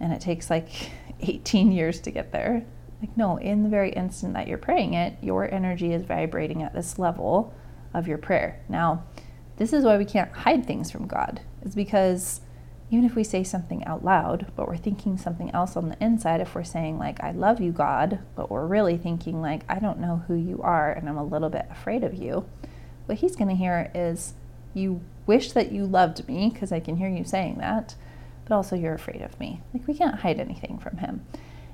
and 0.00 0.14
it 0.14 0.22
takes 0.22 0.48
like 0.48 0.70
18 1.20 1.72
years 1.72 2.00
to 2.00 2.10
get 2.10 2.32
there. 2.32 2.64
Like, 3.02 3.14
no, 3.18 3.36
in 3.36 3.64
the 3.64 3.68
very 3.68 3.90
instant 3.90 4.32
that 4.32 4.48
you're 4.48 4.56
praying 4.56 4.94
it, 4.94 5.18
your 5.20 5.52
energy 5.52 5.92
is 5.92 6.04
vibrating 6.04 6.62
at 6.62 6.72
this 6.72 6.98
level 6.98 7.52
of 7.92 8.08
your 8.08 8.16
prayer. 8.16 8.62
Now, 8.70 9.04
this 9.58 9.74
is 9.74 9.84
why 9.84 9.98
we 9.98 10.06
can't 10.06 10.32
hide 10.32 10.64
things 10.64 10.90
from 10.90 11.06
God, 11.06 11.42
is 11.62 11.74
because 11.74 12.40
even 12.92 13.06
if 13.06 13.14
we 13.14 13.24
say 13.24 13.42
something 13.42 13.82
out 13.86 14.04
loud, 14.04 14.52
but 14.54 14.68
we're 14.68 14.76
thinking 14.76 15.16
something 15.16 15.50
else 15.52 15.76
on 15.76 15.88
the 15.88 16.04
inside, 16.04 16.42
if 16.42 16.54
we're 16.54 16.62
saying, 16.62 16.98
like, 16.98 17.18
I 17.24 17.30
love 17.30 17.58
you, 17.58 17.72
God, 17.72 18.18
but 18.36 18.50
we're 18.50 18.66
really 18.66 18.98
thinking, 18.98 19.40
like, 19.40 19.62
I 19.66 19.78
don't 19.78 19.98
know 19.98 20.22
who 20.28 20.34
you 20.34 20.60
are 20.62 20.92
and 20.92 21.08
I'm 21.08 21.16
a 21.16 21.24
little 21.24 21.48
bit 21.48 21.66
afraid 21.70 22.04
of 22.04 22.12
you, 22.12 22.44
what 23.06 23.18
He's 23.18 23.34
going 23.34 23.48
to 23.48 23.54
hear 23.54 23.90
is, 23.94 24.34
you 24.74 25.00
wish 25.26 25.52
that 25.52 25.72
you 25.72 25.86
loved 25.86 26.28
me 26.28 26.50
because 26.52 26.70
I 26.70 26.80
can 26.80 26.96
hear 26.96 27.08
you 27.08 27.24
saying 27.24 27.56
that, 27.58 27.94
but 28.44 28.54
also 28.54 28.76
you're 28.76 28.94
afraid 28.94 29.22
of 29.22 29.40
me. 29.40 29.62
Like 29.72 29.86
we 29.86 29.94
can't 29.94 30.20
hide 30.20 30.38
anything 30.38 30.78
from 30.78 30.98
him. 30.98 31.24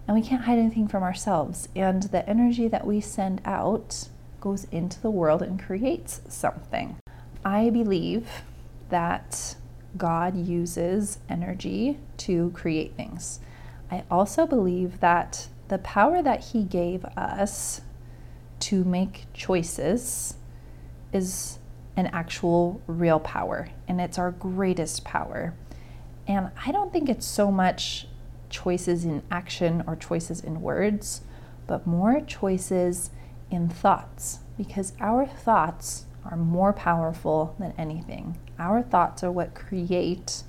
And 0.07 0.17
we 0.17 0.23
can't 0.23 0.45
hide 0.45 0.59
anything 0.59 0.89
from 0.89 1.03
ourselves. 1.03 1.69
And 1.77 2.05
the 2.05 2.29
energy 2.29 2.69
that 2.69 2.87
we 2.87 3.01
send 3.01 3.43
out 3.45 4.09
goes 4.41 4.67
into 4.71 5.01
the 5.01 5.11
world 5.11 5.43
and 5.43 5.63
creates 5.63 6.21
something. 6.29 6.97
I 7.45 7.71
believe 7.71 8.29
that 8.89 9.57
God 9.97 10.37
uses 10.37 11.19
energy 11.29 11.99
to 12.19 12.51
create 12.51 12.95
things. 12.95 13.41
I 13.91 14.05
also 14.11 14.47
believe 14.47 15.01
that 15.01 15.49
the 15.69 15.79
power 15.79 16.23
that 16.23 16.45
He 16.45 16.63
gave 16.65 17.05
us 17.17 17.81
to 18.61 18.85
make 18.85 19.27
choices 19.33 20.35
is 21.13 21.59
an 21.97 22.07
actual 22.09 22.81
real 22.87 23.19
power, 23.19 23.71
and 23.89 24.01
it's 24.01 24.19
our 24.19 24.31
greatest 24.31 25.05
power. 25.05 25.55
And 26.27 26.51
I 26.67 26.71
don't 26.71 26.93
think 26.93 27.09
it's 27.09 27.27
so 27.27 27.51
much 27.51 28.07
choices 28.51 29.05
in 29.05 29.23
action 29.31 29.83
or 29.87 29.97
choices 29.97 30.41
in 30.41 30.61
words, 30.61 31.23
but 31.67 31.87
more 31.87 32.21
choices 32.21 33.11
in 33.51 33.69
thoughts, 33.69 34.41
because 34.57 34.93
our 35.01 35.27
thoughts 35.27 36.05
are 36.25 36.37
more 36.37 36.73
powerful 36.73 37.55
than 37.59 37.73
anything. 37.79 38.39
Our 38.59 38.83
thoughts 38.83 39.23
are 39.23 39.31
what 39.31 39.55
create 39.55 40.43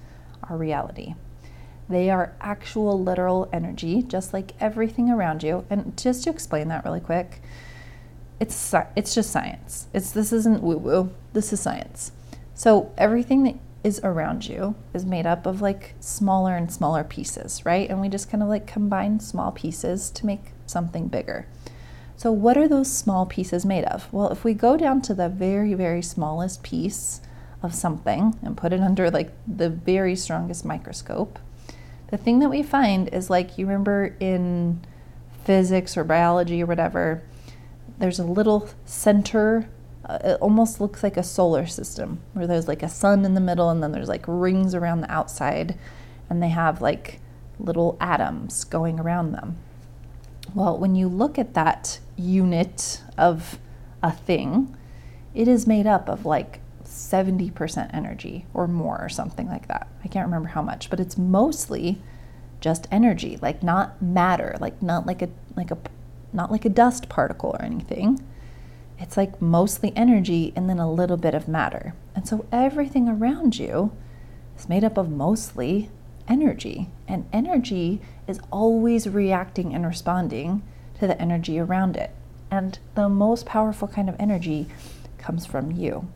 our 0.44 0.58
reality. 0.58 1.16
They 1.88 2.10
are 2.10 2.36
actual 2.40 3.02
literal 3.02 3.50
energy, 3.52 4.04
just 4.04 4.34
like 4.34 4.54
everything 4.60 5.10
around 5.10 5.42
you. 5.42 5.66
And 5.70 5.98
just 5.98 6.24
to 6.24 6.30
explain 6.30 6.68
that 6.68 6.86
really 6.86 7.00
quick, 7.00 7.42
it's 8.40 8.74
it's 8.96 9.16
just 9.16 9.32
science. 9.32 9.88
It's 9.94 10.12
this 10.12 10.32
isn't 10.32 10.62
woo 10.62 10.78
woo. 10.78 11.12
This 11.34 11.52
is 11.52 11.60
science. 11.60 12.12
So 12.54 12.92
everything 12.98 13.44
that 13.44 13.56
is 13.84 14.00
around 14.04 14.48
you 14.48 14.76
is 14.94 15.06
made 15.06 15.26
up 15.26 15.46
of 15.46 15.62
like 15.62 15.96
smaller 16.00 16.56
and 16.56 16.72
smaller 16.72 17.04
pieces, 17.04 17.66
right? 17.66 17.90
And 17.90 18.02
we 18.02 18.10
just 18.10 18.30
kind 18.30 18.44
of 18.44 18.50
like 18.50 18.68
combine 18.68 19.20
small 19.20 19.52
pieces 19.52 20.12
to 20.12 20.26
make 20.26 20.52
something 20.66 21.08
bigger. 21.08 21.48
So 22.20 22.34
what 22.34 22.58
are 22.58 22.68
those 22.68 22.92
small 22.92 23.26
pieces 23.26 23.66
made 23.66 23.86
of? 23.86 24.12
Well, 24.12 24.28
if 24.30 24.44
we 24.44 24.54
go 24.54 24.76
down 24.76 25.02
to 25.04 25.14
the 25.14 25.30
very 25.30 25.74
very 25.74 26.02
smallest 26.02 26.64
piece 26.64 27.22
of 27.64 27.74
something 27.74 28.38
and 28.42 28.58
put 28.58 28.74
it 28.74 28.82
under 28.82 29.10
like 29.10 29.32
the 29.48 29.70
very 29.70 30.18
strongest 30.18 30.66
microscope, 30.66 31.40
the 32.12 32.18
thing 32.18 32.40
that 32.40 32.50
we 32.50 32.62
find 32.62 33.08
is 33.14 33.30
like 33.30 33.58
you 33.58 33.66
remember 33.66 34.18
in 34.20 34.82
physics 35.46 35.96
or 35.96 36.04
biology 36.04 36.62
or 36.62 36.66
whatever 36.66 37.24
there's 38.00 38.20
a 38.20 38.26
little 38.26 38.68
center. 38.84 39.70
Uh, 40.04 40.20
it 40.22 40.42
almost 40.42 40.82
looks 40.82 41.02
like 41.02 41.16
a 41.16 41.24
solar 41.24 41.66
system 41.66 42.20
where 42.34 42.48
there's 42.48 42.68
like 42.68 42.84
a 42.84 42.90
sun 42.90 43.24
in 43.24 43.34
the 43.34 43.40
middle 43.40 43.70
and 43.70 43.82
then 43.82 43.94
there's 43.94 44.10
like 44.10 44.26
rings 44.28 44.76
around 44.76 45.00
the 45.00 45.10
outside 45.10 45.80
and 46.30 46.44
they 46.44 46.50
have 46.50 46.82
like 46.82 47.22
little 47.58 47.96
atoms 48.02 48.66
going 48.66 49.00
around 49.00 49.32
them. 49.32 49.56
Well, 50.56 50.78
when 50.78 50.96
you 50.96 51.08
look 51.08 51.38
at 51.38 51.54
that 51.54 52.00
unit 52.16 53.02
of 53.18 53.60
a 54.02 54.12
thing, 54.12 54.76
it 55.34 55.48
is 55.48 55.68
made 55.68 55.86
up 55.86 56.10
of 56.10 56.26
like 56.26 56.62
70% 56.84 57.94
energy 57.94 58.46
or 58.54 58.68
more 58.68 59.00
or 59.02 59.10
something 59.10 59.48
like 59.48 59.68
that. 59.68 59.88
I 60.04 60.08
can't 60.08 60.26
remember 60.26 60.50
how 60.50 60.62
much, 60.62 60.90
but 60.90 61.00
it's 61.00 61.18
mostly 61.18 62.02
just 62.60 62.88
energy, 62.92 63.38
like 63.42 63.64
not 63.64 64.02
matter, 64.02 64.58
like 64.60 64.82
not 64.82 65.06
like 65.06 65.22
a 65.22 65.30
like 65.56 65.72
a 65.72 65.78
not 66.34 66.52
like 66.52 66.66
a 66.66 66.70
dust 66.70 67.10
particle 67.10 67.52
or 67.52 67.62
anything. 67.62 68.24
It's 68.98 69.16
like 69.16 69.42
mostly 69.42 69.94
energy 69.96 70.52
and 70.56 70.70
then 70.70 70.80
a 70.80 70.92
little 70.92 71.16
bit 71.16 71.34
of 71.34 71.48
matter. 71.48 71.94
And 72.16 72.28
so 72.28 72.46
everything 72.52 73.08
around 73.08 73.58
you 73.58 73.92
is 74.58 74.68
made 74.68 74.84
up 74.84 74.98
of 74.98 75.10
mostly 75.10 75.90
energy. 76.30 76.90
And 77.08 77.28
energy 77.34 78.02
is 78.28 78.40
always 78.52 79.10
reacting 79.10 79.74
and 79.74 79.86
responding 79.86 80.62
to 81.00 81.08
the 81.08 81.20
energy 81.22 81.60
around 81.60 81.98
it. 81.98 82.12
And 82.52 82.80
the 82.96 83.10
most 83.10 83.46
powerful 83.46 83.88
kind 83.88 84.08
of 84.08 84.16
energy 84.20 84.68
comes 85.18 85.46
from 85.46 85.72
you. 85.72 86.08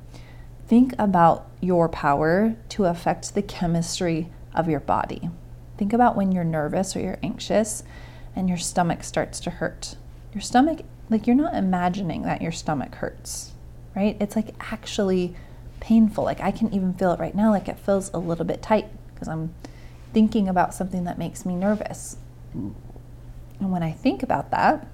Think 0.68 0.94
about 0.98 1.50
your 1.60 1.90
power 1.90 2.56
to 2.70 2.86
affect 2.86 3.36
the 3.36 3.42
chemistry 3.42 4.30
of 4.54 4.70
your 4.70 4.80
body. 4.80 5.30
Think 5.78 5.94
about 5.94 6.16
when 6.16 6.32
you're 6.32 6.44
nervous 6.44 6.96
or 6.96 7.02
you're 7.02 7.20
anxious 7.22 7.84
and 8.36 8.48
your 8.48 8.58
stomach 8.58 9.04
starts 9.04 9.40
to 9.42 9.50
hurt 9.50 9.96
your 10.34 10.42
stomach, 10.42 10.82
like 11.10 11.28
you're 11.28 11.36
not 11.36 11.54
imagining 11.54 12.24
that 12.24 12.42
your 12.42 12.52
stomach 12.52 12.96
hurts, 12.96 13.52
right? 13.96 14.18
It's 14.20 14.36
like 14.36 14.56
actually 14.72 15.36
painful. 15.80 16.24
Like 16.24 16.42
I 16.42 16.52
can 16.52 16.74
even 16.74 16.94
feel 16.94 17.12
it 17.12 17.20
right 17.20 17.36
now, 17.36 17.52
like 17.52 17.68
it 17.68 17.78
feels 17.78 18.12
a 18.14 18.18
little 18.18 18.46
bit 18.46 18.62
tight 18.62 18.88
because 19.14 19.28
I'm 19.28 19.54
thinking 20.14 20.48
about 20.48 20.74
something 20.74 21.04
that 21.06 21.18
makes 21.18 21.46
me 21.46 21.56
nervous. 21.56 22.18
And 22.54 22.76
when 23.72 23.84
I 23.84 23.92
think 23.92 24.24
about 24.24 24.52
that, 24.52 24.88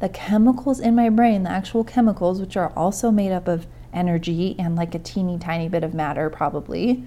the 0.00 0.08
chemicals 0.08 0.78
in 0.78 0.94
my 0.94 1.08
brain, 1.08 1.42
the 1.42 1.50
actual 1.50 1.84
chemicals, 1.84 2.40
which 2.40 2.56
are 2.56 2.72
also 2.76 3.10
made 3.10 3.32
up 3.32 3.48
of 3.48 3.66
energy 3.92 4.54
and 4.58 4.76
like 4.76 4.94
a 4.94 4.98
teeny 4.98 5.38
tiny 5.38 5.68
bit 5.68 5.82
of 5.82 5.94
matter, 5.94 6.30
probably, 6.30 7.04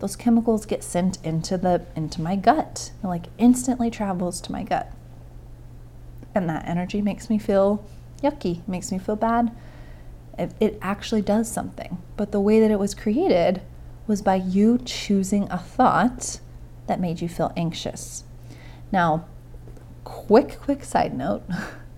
those 0.00 0.16
chemicals 0.16 0.66
get 0.66 0.84
sent 0.84 1.24
into 1.24 1.56
the 1.56 1.86
into 1.96 2.20
my 2.20 2.36
gut. 2.36 2.92
It 3.02 3.06
like 3.06 3.26
instantly 3.38 3.90
travels 3.90 4.40
to 4.42 4.52
my 4.52 4.62
gut 4.62 4.92
and 6.34 6.48
that 6.48 6.66
energy 6.66 7.00
makes 7.00 7.30
me 7.30 7.38
feel 7.38 7.84
yucky, 8.22 8.66
makes 8.66 8.90
me 8.90 8.98
feel 8.98 9.16
bad. 9.16 9.54
It, 10.38 10.52
it 10.58 10.78
actually 10.82 11.22
does 11.22 11.50
something. 11.50 11.98
But 12.16 12.32
the 12.32 12.40
way 12.40 12.60
that 12.60 12.70
it 12.70 12.78
was 12.78 12.94
created 12.94 13.62
was 14.06 14.22
by 14.22 14.36
you 14.36 14.78
choosing 14.84 15.50
a 15.50 15.58
thought 15.58 16.40
that 16.86 17.00
made 17.00 17.20
you 17.20 17.28
feel 17.28 17.52
anxious. 17.56 18.24
Now, 18.92 19.26
quick, 20.04 20.58
quick 20.60 20.84
side 20.84 21.16
note 21.16 21.42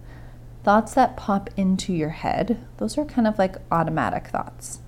thoughts 0.65 0.95
that 0.95 1.17
pop 1.17 1.51
into 1.57 1.93
your 1.93 2.11
head, 2.11 2.59
those 2.79 2.99
are 2.99 3.05
kind 3.05 3.27
of 3.27 3.39
like 3.39 3.57
automatic 3.71 4.29
thoughts. 4.29 4.81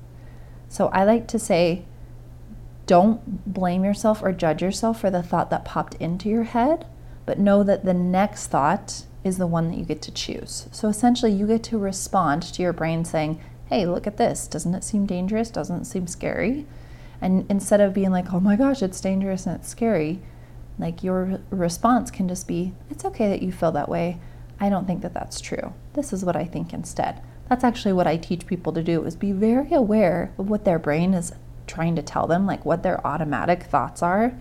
So 0.68 0.88
I 0.88 1.04
like 1.04 1.28
to 1.28 1.38
say, 1.38 1.84
don't 2.86 3.52
blame 3.52 3.84
yourself 3.84 4.22
or 4.22 4.32
judge 4.32 4.62
yourself 4.62 5.00
for 5.00 5.10
the 5.10 5.22
thought 5.22 5.50
that 5.50 5.64
popped 5.64 5.94
into 5.94 6.28
your 6.28 6.44
head, 6.44 6.86
but 7.26 7.38
know 7.38 7.62
that 7.62 7.84
the 7.84 7.94
next 7.94 8.48
thought 8.48 9.04
is 9.22 9.38
the 9.38 9.46
one 9.46 9.70
that 9.70 9.78
you 9.78 9.84
get 9.84 10.02
to 10.02 10.10
choose. 10.10 10.68
So 10.72 10.88
essentially, 10.88 11.32
you 11.32 11.46
get 11.46 11.62
to 11.64 11.78
respond 11.78 12.42
to 12.42 12.62
your 12.62 12.72
brain 12.72 13.04
saying, 13.04 13.40
Hey, 13.66 13.86
look 13.86 14.06
at 14.06 14.16
this. 14.16 14.48
Doesn't 14.48 14.74
it 14.74 14.82
seem 14.82 15.04
dangerous? 15.04 15.50
Doesn't 15.50 15.82
it 15.82 15.86
seem 15.86 16.06
scary? 16.06 16.66
And 17.20 17.46
instead 17.48 17.80
of 17.80 17.94
being 17.94 18.10
like, 18.10 18.32
Oh 18.32 18.40
my 18.40 18.56
gosh, 18.56 18.82
it's 18.82 19.00
dangerous 19.00 19.46
and 19.46 19.56
it's 19.56 19.68
scary, 19.68 20.20
like 20.78 21.02
your 21.02 21.40
response 21.50 22.10
can 22.10 22.28
just 22.28 22.46
be, 22.46 22.72
It's 22.90 23.04
okay 23.04 23.28
that 23.28 23.42
you 23.42 23.52
feel 23.52 23.72
that 23.72 23.88
way. 23.88 24.18
I 24.60 24.68
don't 24.68 24.86
think 24.86 25.02
that 25.02 25.14
that's 25.14 25.40
true. 25.40 25.72
This 25.94 26.12
is 26.12 26.24
what 26.24 26.36
I 26.36 26.44
think 26.44 26.72
instead. 26.72 27.20
That's 27.48 27.64
actually 27.64 27.92
what 27.92 28.06
I 28.06 28.16
teach 28.16 28.46
people 28.46 28.72
to 28.72 28.82
do 28.82 29.04
is 29.04 29.16
be 29.16 29.32
very 29.32 29.72
aware 29.72 30.32
of 30.36 30.50
what 30.50 30.64
their 30.64 30.78
brain 30.78 31.14
is 31.14 31.32
trying 31.66 31.96
to 31.96 32.02
tell 32.02 32.26
them, 32.26 32.46
like 32.46 32.64
what 32.64 32.82
their 32.82 33.04
automatic 33.06 33.62
thoughts 33.64 34.02
are, 34.02 34.34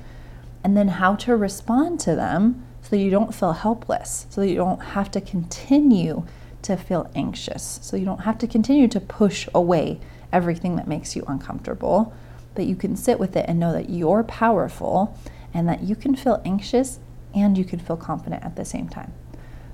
and 0.63 0.75
then 0.75 0.87
how 0.87 1.15
to 1.15 1.35
respond 1.35 1.99
to 2.01 2.15
them 2.15 2.65
so 2.81 2.89
that 2.91 2.97
you 3.01 3.11
don't 3.11 3.33
feel 3.33 3.53
helpless, 3.53 4.25
so 4.29 4.41
that 4.41 4.49
you 4.49 4.55
don't 4.55 4.79
have 4.79 5.11
to 5.11 5.21
continue 5.21 6.25
to 6.63 6.75
feel 6.75 7.09
anxious, 7.15 7.79
so 7.81 7.95
you 7.95 8.05
don't 8.05 8.21
have 8.21 8.37
to 8.39 8.47
continue 8.47 8.87
to 8.87 8.99
push 8.99 9.47
away 9.53 9.99
everything 10.33 10.75
that 10.75 10.87
makes 10.87 11.15
you 11.15 11.23
uncomfortable, 11.27 12.13
but 12.57 12.65
you 12.65 12.75
can 12.75 12.95
sit 12.95 13.19
with 13.19 13.35
it 13.37 13.45
and 13.47 13.59
know 13.59 13.71
that 13.71 13.91
you're 13.91 14.23
powerful 14.23 15.15
and 15.53 15.69
that 15.69 15.83
you 15.83 15.95
can 15.95 16.15
feel 16.15 16.41
anxious 16.43 16.97
and 17.35 17.55
you 17.55 17.63
can 17.63 17.77
feel 17.77 17.95
confident 17.95 18.43
at 18.43 18.55
the 18.55 18.65
same 18.65 18.89
time. 18.89 19.13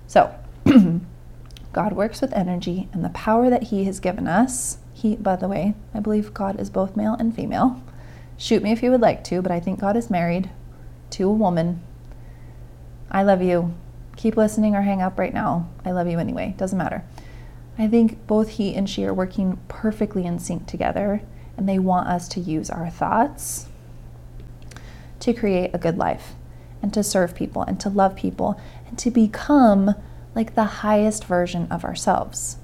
So, 0.06 0.36
God 1.74 1.94
works 1.94 2.20
with 2.20 2.34
energy 2.34 2.90
and 2.92 3.04
the 3.04 3.10
power 3.10 3.50
that 3.50 3.63
He 3.63 3.86
has 3.86 4.02
given 4.02 4.28
us. 4.28 4.80
He, 4.94 5.16
by 5.16 5.38
the 5.38 5.48
way, 5.48 5.75
I 5.94 6.02
believe 6.02 6.34
God 6.34 6.60
is 6.60 6.70
both 6.70 6.98
male 6.98 7.13
and 7.13 7.34
female. 7.34 7.82
Shoot 8.38 8.62
me 8.62 8.74
if 8.74 8.84
you 8.84 8.92
would 8.92 9.00
like 9.00 9.24
to, 9.25 9.42
but 9.42 9.52
I 9.52 9.62
think 9.62 9.80
God 9.80 9.96
is 9.96 10.10
married 10.10 10.50
to 11.12 11.30
a 11.30 11.32
woman. 11.32 11.82
I 13.10 13.24
love 13.24 13.42
you. 13.42 13.74
Keep 14.18 14.36
listening 14.36 14.75
or 14.75 14.82
hang 14.82 15.02
up 15.02 15.18
right 15.18 15.34
now. 15.34 15.70
I 15.86 15.92
love 15.92 16.10
you 16.10 16.20
anyway. 16.20 16.54
Doesn't 16.58 16.78
matter. 16.78 17.06
I 17.78 17.88
think 17.88 18.28
both 18.28 18.50
he 18.50 18.75
and 18.75 18.90
she 18.90 19.06
are 19.06 19.13
working 19.13 19.58
perfectly 19.70 20.25
in 20.25 20.38
sync 20.38 20.68
together, 20.68 21.22
and 21.57 21.67
they 21.67 21.79
want 21.79 22.07
us 22.07 22.27
to 22.29 22.39
use 22.39 22.69
our 22.69 22.89
thoughts 22.89 23.67
to 25.19 25.33
create 25.33 25.72
a 25.74 25.77
good 25.77 25.98
life 25.98 26.33
and 26.81 26.93
to 26.93 27.03
serve 27.03 27.33
people 27.33 27.62
and 27.62 27.79
to 27.79 27.89
love 27.89 28.15
people 28.15 28.60
and 28.88 28.98
to 29.00 29.10
become 29.10 29.95
like 30.36 30.55
the 30.55 30.63
highest 30.63 31.25
version 31.25 31.67
of 31.72 31.86
ourselves. 31.86 32.57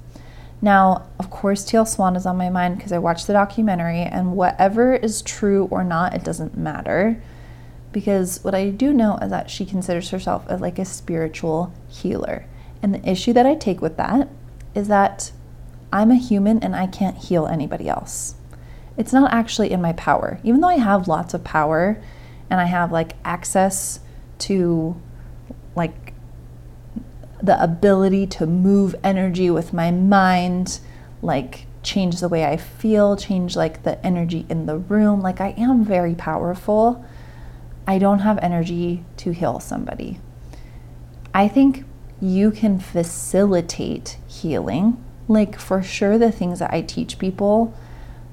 Now, 0.62 1.08
of 1.18 1.30
course, 1.30 1.64
Teal 1.64 1.86
Swan 1.86 2.16
is 2.16 2.26
on 2.26 2.38
my 2.38 2.50
mind 2.50 2.78
because 2.78 2.92
I 2.92 3.00
watched 3.00 3.28
the 3.28 3.34
documentary, 3.34 4.02
and 4.02 4.34
whatever 4.34 4.94
is 4.94 5.22
true 5.22 5.70
or 5.72 5.84
not, 5.84 6.14
it 6.14 6.24
doesn't 6.24 6.58
matter. 6.58 7.22
Because 7.92 8.44
what 8.44 8.54
I 8.54 8.70
do 8.70 8.94
know 8.94 9.18
is 9.22 9.30
that 9.30 9.50
she 9.50 9.66
considers 9.66 10.10
herself 10.10 10.46
as 10.50 10.60
like 10.60 10.78
a 10.78 10.86
spiritual 10.86 11.74
healer. 11.88 12.46
And 12.84 12.94
the 12.94 13.10
issue 13.10 13.34
that 13.34 13.46
I 13.46 13.56
take 13.56 13.82
with 13.82 13.98
that 13.98 14.28
is 14.76 14.90
that 14.90 15.32
I'm 15.92 16.12
a 16.12 16.16
human 16.16 16.62
and 16.62 16.76
I 16.76 16.88
can't 16.88 17.18
heal 17.18 17.48
anybody 17.48 17.88
else. 17.88 18.36
It's 19.00 19.14
not 19.14 19.34
actually 19.34 19.72
in 19.72 19.82
my 19.82 19.94
power. 19.94 20.42
Even 20.44 20.60
though 20.60 20.68
I 20.68 20.78
have 20.78 21.08
lots 21.08 21.34
of 21.34 21.46
power 21.46 22.00
and 22.50 22.60
I 22.60 22.66
have 22.66 22.92
like 22.92 23.16
access 23.24 24.02
to 24.40 25.02
like 25.74 26.14
the 27.42 27.62
ability 27.64 28.28
to 28.28 28.46
move 28.46 28.96
energy 29.02 29.50
with 29.50 29.72
my 29.72 29.90
mind, 29.90 30.82
like 31.22 31.66
change 31.82 32.20
the 32.20 32.28
way 32.28 32.44
I 32.44 32.58
feel, 32.58 33.16
change 33.16 33.56
like 33.56 33.84
the 33.84 34.06
energy 34.06 34.46
in 34.50 34.66
the 34.66 34.78
room. 34.78 35.22
Like 35.22 35.40
I 35.40 35.52
am 35.58 35.86
very 35.86 36.14
powerful. 36.14 37.06
I 37.88 38.00
don't 38.00 38.20
have 38.20 38.38
energy 38.40 39.06
to 39.18 39.32
heal 39.32 39.62
somebody. 39.62 40.20
I 41.34 41.48
think 41.48 41.86
you 42.20 42.52
can 42.52 42.82
facilitate 42.82 44.18
healing. 44.28 45.02
Like, 45.30 45.58
for 45.58 45.82
sure, 45.82 46.18
the 46.18 46.32
things 46.32 46.60
that 46.60 46.74
I 46.74 46.82
teach 46.82 47.18
people 47.18 47.74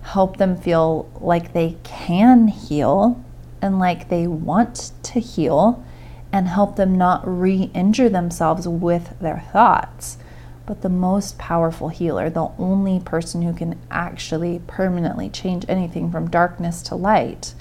help 0.06 0.36
them 0.36 0.56
feel 0.56 1.10
like 1.20 1.52
they 1.52 1.76
can 1.82 2.46
heal 2.46 3.22
and 3.60 3.78
like 3.78 4.08
they 4.08 4.26
want 4.26 4.92
to 5.02 5.18
heal 5.18 5.84
and 6.32 6.46
help 6.46 6.76
them 6.76 6.96
not 6.96 7.26
re 7.26 7.70
injure 7.74 8.08
themselves 8.08 8.68
with 8.68 9.18
their 9.20 9.40
thoughts. 9.52 10.18
But 10.64 10.82
the 10.82 10.88
most 10.88 11.38
powerful 11.38 11.88
healer, 11.88 12.30
the 12.30 12.50
only 12.58 13.00
person 13.00 13.42
who 13.42 13.52
can 13.52 13.78
actually 13.90 14.60
permanently 14.66 15.28
change 15.28 15.64
anything 15.68 16.10
from 16.10 16.30
darkness 16.30 16.82
to 16.82 16.94
light, 16.94 17.54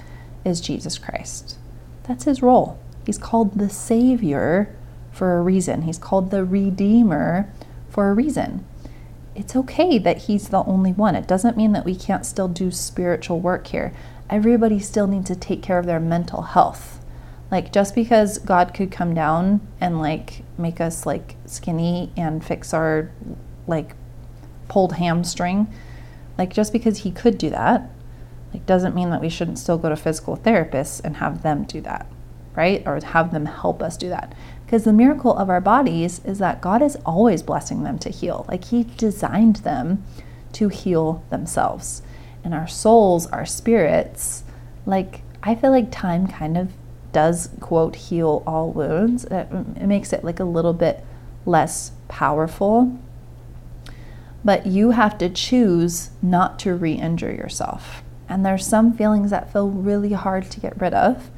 is 0.44 0.60
Jesus 0.60 0.98
Christ. 0.98 1.58
That's 2.04 2.24
his 2.24 2.42
role. 2.42 2.78
He's 3.04 3.18
called 3.18 3.58
the 3.58 3.70
Savior 3.70 4.74
for 5.10 5.38
a 5.38 5.42
reason, 5.42 5.82
he's 5.82 5.98
called 5.98 6.30
the 6.30 6.44
Redeemer 6.44 7.50
for 7.88 8.10
a 8.10 8.14
reason. 8.14 8.66
It's 9.36 9.54
okay 9.54 9.98
that 9.98 10.22
he's 10.22 10.48
the 10.48 10.64
only 10.64 10.92
one. 10.92 11.14
It 11.14 11.28
doesn't 11.28 11.56
mean 11.56 11.72
that 11.72 11.84
we 11.84 11.94
can't 11.94 12.24
still 12.24 12.48
do 12.48 12.70
spiritual 12.70 13.38
work 13.38 13.66
here. 13.66 13.92
Everybody 14.30 14.78
still 14.78 15.06
needs 15.06 15.26
to 15.26 15.36
take 15.36 15.62
care 15.62 15.78
of 15.78 15.84
their 15.84 16.00
mental 16.00 16.42
health. 16.42 17.04
Like 17.50 17.70
just 17.70 17.94
because 17.94 18.38
God 18.38 18.72
could 18.72 18.90
come 18.90 19.14
down 19.14 19.60
and 19.80 20.00
like 20.00 20.42
make 20.56 20.80
us 20.80 21.04
like 21.04 21.36
skinny 21.44 22.10
and 22.16 22.44
fix 22.44 22.72
our 22.72 23.10
like 23.66 23.94
pulled 24.68 24.94
hamstring, 24.94 25.72
like 26.38 26.52
just 26.52 26.72
because 26.72 26.98
he 26.98 27.10
could 27.10 27.36
do 27.36 27.50
that, 27.50 27.90
like 28.54 28.64
doesn't 28.64 28.94
mean 28.94 29.10
that 29.10 29.20
we 29.20 29.28
shouldn't 29.28 29.58
still 29.58 29.78
go 29.78 29.90
to 29.90 29.96
physical 29.96 30.36
therapists 30.36 31.00
and 31.04 31.18
have 31.18 31.42
them 31.42 31.64
do 31.64 31.82
that, 31.82 32.06
right? 32.56 32.82
Or 32.86 32.98
have 33.00 33.32
them 33.32 33.46
help 33.46 33.82
us 33.82 33.98
do 33.98 34.08
that. 34.08 34.34
Because 34.66 34.82
the 34.82 34.92
miracle 34.92 35.36
of 35.36 35.48
our 35.48 35.60
bodies 35.60 36.20
is 36.24 36.38
that 36.40 36.60
God 36.60 36.82
is 36.82 36.98
always 37.06 37.40
blessing 37.40 37.84
them 37.84 38.00
to 38.00 38.10
heal. 38.10 38.44
Like 38.48 38.64
he 38.64 38.82
designed 38.96 39.56
them 39.56 40.04
to 40.54 40.68
heal 40.68 41.22
themselves. 41.30 42.02
And 42.42 42.52
our 42.52 42.66
souls, 42.66 43.28
our 43.28 43.46
spirits, 43.46 44.42
like 44.84 45.22
I 45.40 45.54
feel 45.54 45.70
like 45.70 45.92
time 45.92 46.26
kind 46.26 46.58
of 46.58 46.72
does 47.12 47.48
quote 47.60 47.94
heal 47.94 48.42
all 48.44 48.72
wounds. 48.72 49.24
It, 49.26 49.48
it 49.76 49.86
makes 49.86 50.12
it 50.12 50.24
like 50.24 50.40
a 50.40 50.44
little 50.44 50.72
bit 50.72 51.04
less 51.44 51.92
powerful. 52.08 52.98
But 54.44 54.66
you 54.66 54.90
have 54.90 55.16
to 55.18 55.28
choose 55.28 56.10
not 56.20 56.58
to 56.60 56.74
re 56.74 56.92
injure 56.92 57.32
yourself. 57.32 58.02
And 58.28 58.44
there's 58.44 58.66
some 58.66 58.92
feelings 58.92 59.30
that 59.30 59.52
feel 59.52 59.68
really 59.68 60.12
hard 60.12 60.50
to 60.50 60.60
get 60.60 60.80
rid 60.80 60.92
of. 60.92 61.30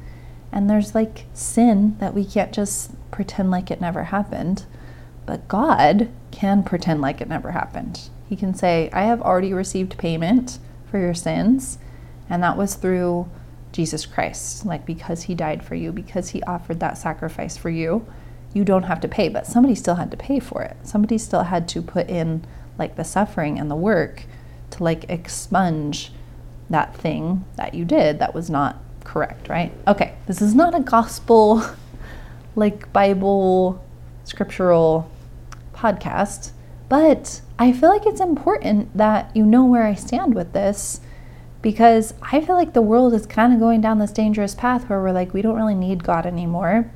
And 0.51 0.67
there's 0.67 0.95
like 0.95 1.25
sin 1.35 1.95
that 1.99 2.15
we 2.15 2.25
can't 2.25 2.51
just 2.51 2.91
pretend 3.11 3.51
like 3.51 3.71
it 3.71 3.81
never 3.81 4.05
happened. 4.05 4.65
But 5.25 5.47
God 5.47 6.09
can 6.31 6.63
pretend 6.63 7.01
like 7.01 7.21
it 7.21 7.27
never 7.27 7.51
happened. 7.51 8.09
He 8.27 8.35
can 8.35 8.53
say, 8.53 8.89
I 8.93 9.03
have 9.03 9.21
already 9.21 9.53
received 9.53 9.97
payment 9.97 10.59
for 10.89 10.99
your 10.99 11.13
sins. 11.13 11.77
And 12.29 12.43
that 12.43 12.57
was 12.57 12.75
through 12.75 13.29
Jesus 13.71 14.05
Christ, 14.05 14.65
like 14.65 14.85
because 14.85 15.23
he 15.23 15.35
died 15.35 15.63
for 15.63 15.75
you, 15.75 15.91
because 15.91 16.29
he 16.29 16.43
offered 16.43 16.79
that 16.79 16.97
sacrifice 16.97 17.57
for 17.57 17.69
you, 17.69 18.05
you 18.53 18.63
don't 18.63 18.83
have 18.83 18.99
to 19.01 19.07
pay, 19.07 19.29
but 19.29 19.45
somebody 19.45 19.75
still 19.75 19.95
had 19.95 20.11
to 20.11 20.17
pay 20.17 20.39
for 20.39 20.61
it. 20.63 20.75
Somebody 20.83 21.17
still 21.17 21.43
had 21.43 21.67
to 21.69 21.81
put 21.81 22.09
in 22.09 22.45
like 22.77 22.95
the 22.95 23.03
suffering 23.03 23.59
and 23.59 23.69
the 23.69 23.75
work 23.75 24.23
to 24.71 24.83
like 24.83 25.09
expunge 25.09 26.11
that 26.69 26.95
thing 26.95 27.45
that 27.55 27.73
you 27.73 27.85
did 27.85 28.19
that 28.19 28.33
was 28.33 28.49
not 28.49 28.77
correct, 29.03 29.49
right? 29.49 29.71
Okay, 29.87 30.15
this 30.27 30.41
is 30.41 30.55
not 30.55 30.75
a 30.75 30.79
gospel 30.79 31.63
like 32.55 32.91
Bible 32.93 33.83
scriptural 34.23 35.09
podcast, 35.73 36.51
but 36.87 37.41
I 37.57 37.71
feel 37.71 37.89
like 37.89 38.05
it's 38.05 38.21
important 38.21 38.95
that 38.97 39.35
you 39.35 39.45
know 39.45 39.65
where 39.65 39.83
I 39.83 39.93
stand 39.93 40.35
with 40.35 40.53
this 40.53 41.01
because 41.61 42.13
I 42.21 42.41
feel 42.41 42.55
like 42.55 42.73
the 42.73 42.81
world 42.81 43.13
is 43.13 43.25
kind 43.25 43.53
of 43.53 43.59
going 43.59 43.81
down 43.81 43.99
this 43.99 44.11
dangerous 44.11 44.55
path 44.55 44.89
where 44.89 45.01
we're 45.01 45.11
like, 45.11 45.33
we 45.33 45.41
don't 45.41 45.55
really 45.55 45.75
need 45.75 46.03
God 46.03 46.25
anymore. 46.25 46.89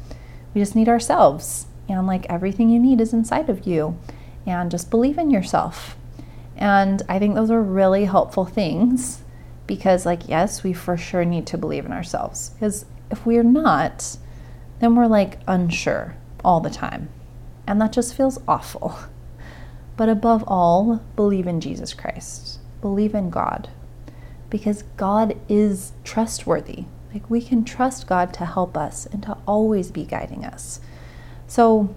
We 0.53 0.61
just 0.61 0.75
need 0.75 0.87
ourselves. 0.87 1.67
And 1.89 2.07
like 2.07 2.25
everything 2.29 2.69
you 2.69 2.79
need 2.79 3.01
is 3.01 3.13
inside 3.13 3.49
of 3.49 3.67
you. 3.67 3.97
And 4.45 4.71
just 4.71 4.89
believe 4.89 5.17
in 5.17 5.31
yourself. 5.31 5.97
And 6.55 7.01
I 7.09 7.19
think 7.19 7.35
those 7.35 7.51
are 7.51 7.61
really 7.61 8.05
helpful 8.05 8.45
things 8.45 9.21
because, 9.67 10.05
like, 10.05 10.27
yes, 10.27 10.63
we 10.63 10.73
for 10.73 10.97
sure 10.97 11.25
need 11.25 11.47
to 11.47 11.57
believe 11.57 11.85
in 11.85 11.91
ourselves. 11.91 12.49
Because 12.49 12.85
if 13.09 13.25
we're 13.25 13.43
not, 13.43 14.17
then 14.83 14.95
we're 14.95 15.07
like 15.07 15.39
unsure 15.47 16.15
all 16.43 16.59
the 16.59 16.69
time. 16.69 17.09
And 17.65 17.79
that 17.81 17.93
just 17.93 18.15
feels 18.15 18.39
awful. 18.47 18.97
But 19.95 20.09
above 20.09 20.43
all, 20.47 21.03
believe 21.15 21.45
in 21.45 21.61
Jesus 21.61 21.93
Christ, 21.93 22.59
believe 22.81 23.13
in 23.13 23.29
God 23.29 23.69
because 24.49 24.83
God 24.97 25.35
is 25.49 25.93
trustworthy. 26.03 26.85
Like 27.13 27.27
we 27.29 27.41
can 27.41 27.63
trust 27.63 28.07
God 28.07 28.33
to 28.35 28.45
help 28.45 28.77
us 28.77 29.07
and 29.07 29.23
to 29.23 29.37
always 29.47 29.91
be 29.91 30.03
guiding 30.03 30.45
us. 30.45 30.79
So 31.47 31.95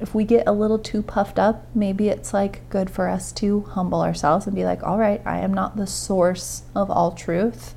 if 0.00 0.14
we 0.14 0.24
get 0.24 0.46
a 0.46 0.52
little 0.52 0.78
too 0.78 1.02
puffed 1.02 1.38
up, 1.38 1.66
maybe 1.74 2.08
it's 2.08 2.34
like 2.34 2.68
good 2.68 2.90
for 2.90 3.08
us 3.08 3.32
to 3.32 3.62
humble 3.62 4.02
ourselves 4.02 4.46
and 4.46 4.54
be 4.54 4.64
like, 4.64 4.82
all 4.82 4.98
right, 4.98 5.22
I 5.24 5.38
am 5.38 5.52
not 5.52 5.76
the 5.76 5.86
source 5.86 6.62
of 6.74 6.90
all 6.90 7.12
truth. 7.12 7.74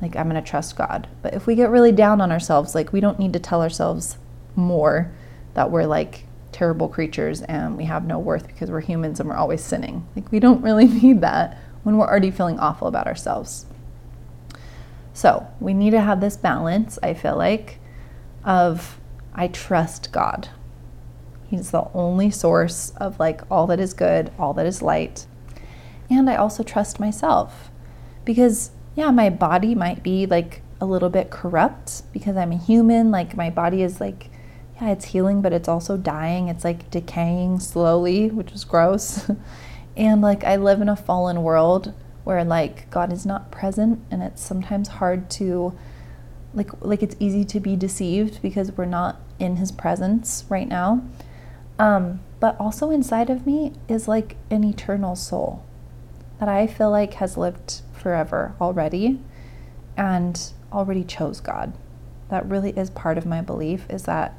Like 0.00 0.16
I'm 0.16 0.28
going 0.28 0.42
to 0.42 0.48
trust 0.48 0.76
God. 0.76 1.08
But 1.22 1.34
if 1.34 1.46
we 1.46 1.54
get 1.54 1.70
really 1.70 1.92
down 1.92 2.20
on 2.20 2.32
ourselves, 2.32 2.74
like 2.74 2.92
we 2.92 3.00
don't 3.00 3.18
need 3.18 3.32
to 3.34 3.38
tell 3.38 3.62
ourselves 3.62 4.18
more 4.56 5.12
that 5.54 5.70
we're 5.70 5.86
like 5.86 6.24
terrible 6.52 6.88
creatures 6.88 7.42
and 7.42 7.76
we 7.76 7.84
have 7.84 8.06
no 8.06 8.18
worth 8.18 8.46
because 8.46 8.70
we're 8.70 8.80
humans 8.80 9.20
and 9.20 9.28
we're 9.28 9.36
always 9.36 9.62
sinning. 9.62 10.06
Like 10.16 10.30
we 10.32 10.40
don't 10.40 10.62
really 10.62 10.86
need 11.02 11.20
that 11.20 11.58
when 11.82 11.96
we're 11.96 12.06
already 12.06 12.30
feeling 12.30 12.58
awful 12.58 12.88
about 12.88 13.06
ourselves. 13.06 13.66
So, 15.12 15.46
we 15.58 15.74
need 15.74 15.90
to 15.90 16.00
have 16.00 16.20
this 16.20 16.36
balance, 16.36 16.98
I 17.02 17.14
feel 17.14 17.36
like, 17.36 17.78
of 18.44 18.98
I 19.34 19.48
trust 19.48 20.12
God. 20.12 20.48
He's 21.48 21.72
the 21.72 21.88
only 21.92 22.30
source 22.30 22.92
of 22.96 23.18
like 23.18 23.42
all 23.50 23.66
that 23.66 23.80
is 23.80 23.92
good, 23.92 24.30
all 24.38 24.54
that 24.54 24.66
is 24.66 24.82
light. 24.82 25.26
And 26.08 26.30
I 26.30 26.36
also 26.36 26.62
trust 26.62 27.00
myself 27.00 27.70
because 28.24 28.70
yeah, 29.00 29.10
my 29.10 29.30
body 29.30 29.74
might 29.74 30.02
be 30.02 30.26
like 30.26 30.60
a 30.78 30.84
little 30.84 31.08
bit 31.08 31.30
corrupt 31.30 32.02
because 32.12 32.36
I'm 32.36 32.52
a 32.52 32.58
human. 32.58 33.10
Like 33.10 33.34
my 33.34 33.48
body 33.48 33.82
is 33.82 33.98
like, 33.98 34.28
yeah, 34.78 34.90
it's 34.90 35.06
healing, 35.06 35.40
but 35.40 35.54
it's 35.54 35.68
also 35.68 35.96
dying. 35.96 36.48
It's 36.48 36.64
like 36.64 36.90
decaying 36.90 37.60
slowly, 37.60 38.28
which 38.28 38.52
is 38.52 38.62
gross. 38.62 39.30
and 39.96 40.20
like 40.20 40.44
I 40.44 40.56
live 40.56 40.82
in 40.82 40.90
a 40.90 40.96
fallen 40.96 41.42
world 41.42 41.94
where 42.24 42.44
like 42.44 42.90
God 42.90 43.10
is 43.10 43.24
not 43.24 43.50
present 43.50 44.00
and 44.10 44.22
it's 44.22 44.42
sometimes 44.42 44.88
hard 44.88 45.30
to 45.30 45.72
like 46.52 46.68
like 46.82 47.02
it's 47.02 47.16
easy 47.18 47.42
to 47.46 47.58
be 47.58 47.76
deceived 47.76 48.42
because 48.42 48.72
we're 48.72 48.84
not 48.84 49.18
in 49.38 49.56
his 49.56 49.72
presence 49.72 50.44
right 50.50 50.68
now. 50.68 51.02
Um, 51.78 52.20
but 52.38 52.54
also 52.60 52.90
inside 52.90 53.30
of 53.30 53.46
me 53.46 53.72
is 53.88 54.06
like 54.06 54.36
an 54.50 54.62
eternal 54.62 55.16
soul 55.16 55.64
that 56.38 56.50
I 56.50 56.66
feel 56.66 56.90
like 56.90 57.14
has 57.14 57.38
lived 57.38 57.80
forever 58.00 58.54
already 58.60 59.20
and 59.96 60.52
already 60.72 61.04
chose 61.04 61.40
God. 61.40 61.72
That 62.28 62.46
really 62.46 62.70
is 62.70 62.90
part 62.90 63.18
of 63.18 63.26
my 63.26 63.40
belief 63.40 63.86
is 63.90 64.04
that 64.04 64.34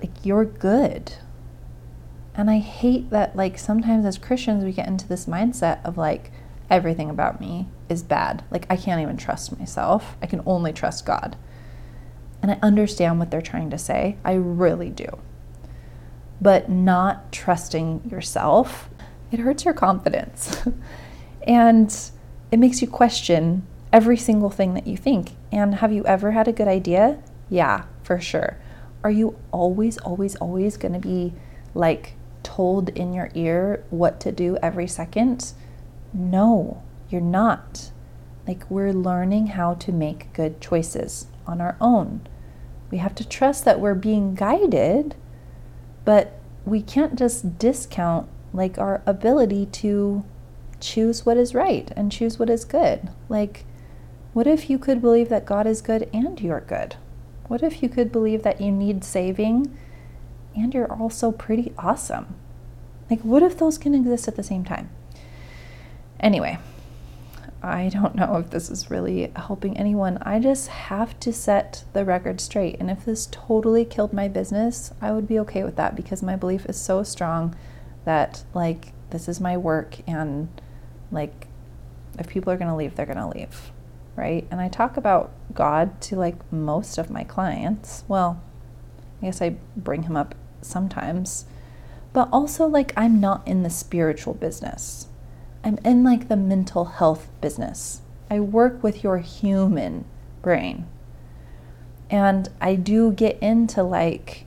like 0.00 0.24
you're 0.24 0.44
good. 0.44 1.14
And 2.34 2.50
I 2.50 2.58
hate 2.58 3.10
that 3.10 3.36
like 3.36 3.58
sometimes 3.58 4.04
as 4.04 4.18
Christians 4.18 4.64
we 4.64 4.72
get 4.72 4.88
into 4.88 5.08
this 5.08 5.26
mindset 5.26 5.84
of 5.84 5.96
like 5.96 6.30
everything 6.68 7.08
about 7.08 7.40
me 7.40 7.68
is 7.88 8.02
bad. 8.02 8.44
Like 8.50 8.66
I 8.68 8.76
can't 8.76 9.00
even 9.00 9.16
trust 9.16 9.58
myself. 9.58 10.16
I 10.20 10.26
can 10.26 10.42
only 10.44 10.72
trust 10.72 11.06
God. 11.06 11.36
And 12.42 12.50
I 12.50 12.58
understand 12.62 13.18
what 13.18 13.30
they're 13.30 13.40
trying 13.40 13.70
to 13.70 13.78
say. 13.78 14.18
I 14.24 14.34
really 14.34 14.90
do. 14.90 15.18
But 16.40 16.68
not 16.68 17.32
trusting 17.32 18.10
yourself, 18.10 18.90
it 19.30 19.38
hurts 19.38 19.64
your 19.64 19.72
confidence. 19.72 20.66
And 21.44 21.94
it 22.50 22.58
makes 22.58 22.82
you 22.82 22.88
question 22.88 23.66
every 23.92 24.16
single 24.16 24.50
thing 24.50 24.74
that 24.74 24.86
you 24.86 24.96
think. 24.96 25.32
And 25.52 25.76
have 25.76 25.92
you 25.92 26.04
ever 26.04 26.32
had 26.32 26.48
a 26.48 26.52
good 26.52 26.68
idea? 26.68 27.22
Yeah, 27.48 27.84
for 28.02 28.20
sure. 28.20 28.58
Are 29.04 29.10
you 29.10 29.38
always, 29.52 29.98
always, 29.98 30.34
always 30.36 30.76
going 30.76 30.94
to 30.94 31.00
be 31.00 31.34
like 31.74 32.14
told 32.42 32.88
in 32.90 33.12
your 33.12 33.30
ear 33.34 33.84
what 33.90 34.18
to 34.20 34.32
do 34.32 34.56
every 34.62 34.88
second? 34.88 35.52
No, 36.12 36.82
you're 37.10 37.20
not. 37.20 37.90
Like, 38.46 38.70
we're 38.70 38.92
learning 38.92 39.48
how 39.48 39.74
to 39.74 39.92
make 39.92 40.32
good 40.32 40.60
choices 40.60 41.26
on 41.46 41.60
our 41.60 41.76
own. 41.80 42.26
We 42.90 42.98
have 42.98 43.14
to 43.16 43.28
trust 43.28 43.64
that 43.64 43.80
we're 43.80 43.94
being 43.94 44.34
guided, 44.34 45.14
but 46.04 46.38
we 46.64 46.82
can't 46.82 47.16
just 47.16 47.58
discount 47.58 48.28
like 48.52 48.78
our 48.78 49.02
ability 49.06 49.66
to 49.66 50.24
choose 50.84 51.24
what 51.24 51.36
is 51.36 51.54
right 51.54 51.90
and 51.96 52.12
choose 52.12 52.38
what 52.38 52.50
is 52.50 52.64
good. 52.64 53.10
Like, 53.28 53.64
what 54.32 54.46
if 54.46 54.68
you 54.68 54.78
could 54.78 55.00
believe 55.00 55.28
that 55.30 55.46
God 55.46 55.66
is 55.66 55.80
good 55.80 56.08
and 56.12 56.40
you're 56.40 56.60
good? 56.60 56.96
What 57.48 57.62
if 57.62 57.82
you 57.82 57.88
could 57.88 58.12
believe 58.12 58.42
that 58.42 58.60
you 58.60 58.70
need 58.70 59.04
saving 59.04 59.76
and 60.54 60.74
you're 60.74 60.92
also 60.92 61.32
pretty 61.32 61.72
awesome? 61.78 62.34
Like, 63.10 63.20
what 63.22 63.42
if 63.42 63.58
those 63.58 63.78
can 63.78 63.94
exist 63.94 64.28
at 64.28 64.36
the 64.36 64.42
same 64.42 64.64
time? 64.64 64.90
Anyway, 66.20 66.58
I 67.62 67.88
don't 67.88 68.14
know 68.14 68.36
if 68.36 68.50
this 68.50 68.70
is 68.70 68.90
really 68.90 69.32
helping 69.36 69.76
anyone. 69.76 70.18
I 70.22 70.38
just 70.38 70.68
have 70.68 71.18
to 71.20 71.32
set 71.32 71.84
the 71.92 72.04
record 72.04 72.40
straight. 72.40 72.76
And 72.78 72.90
if 72.90 73.04
this 73.04 73.28
totally 73.30 73.84
killed 73.84 74.12
my 74.12 74.28
business, 74.28 74.92
I 75.00 75.12
would 75.12 75.26
be 75.26 75.38
okay 75.40 75.64
with 75.64 75.76
that 75.76 75.96
because 75.96 76.22
my 76.22 76.36
belief 76.36 76.66
is 76.66 76.80
so 76.80 77.02
strong 77.02 77.54
that, 78.04 78.44
like, 78.52 78.92
this 79.10 79.28
is 79.28 79.40
my 79.40 79.56
work 79.56 79.96
and 80.06 80.48
like, 81.10 81.48
if 82.18 82.28
people 82.28 82.52
are 82.52 82.56
going 82.56 82.70
to 82.70 82.76
leave, 82.76 82.94
they're 82.94 83.06
going 83.06 83.18
to 83.18 83.28
leave, 83.28 83.72
right? 84.16 84.46
And 84.50 84.60
I 84.60 84.68
talk 84.68 84.96
about 84.96 85.32
God 85.52 86.00
to 86.02 86.16
like 86.16 86.36
most 86.52 86.98
of 86.98 87.10
my 87.10 87.24
clients. 87.24 88.04
Well, 88.08 88.42
I 89.20 89.26
guess 89.26 89.42
I 89.42 89.56
bring 89.76 90.04
him 90.04 90.16
up 90.16 90.34
sometimes, 90.62 91.46
but 92.12 92.28
also 92.32 92.66
like 92.66 92.92
I'm 92.96 93.20
not 93.20 93.46
in 93.46 93.62
the 93.62 93.70
spiritual 93.70 94.34
business. 94.34 95.08
I'm 95.64 95.78
in 95.84 96.04
like 96.04 96.28
the 96.28 96.36
mental 96.36 96.84
health 96.84 97.28
business. 97.40 98.02
I 98.30 98.40
work 98.40 98.82
with 98.82 99.02
your 99.02 99.18
human 99.18 100.04
brain. 100.42 100.86
And 102.10 102.48
I 102.60 102.74
do 102.74 103.12
get 103.12 103.38
into 103.40 103.82
like, 103.82 104.44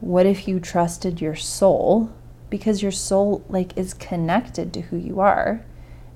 what 0.00 0.26
if 0.26 0.46
you 0.46 0.60
trusted 0.60 1.20
your 1.20 1.34
soul? 1.34 2.12
Because 2.50 2.82
your 2.82 2.92
soul 2.92 3.44
like 3.48 3.76
is 3.76 3.94
connected 3.94 4.72
to 4.72 4.80
who 4.82 4.96
you 4.96 5.20
are. 5.20 5.64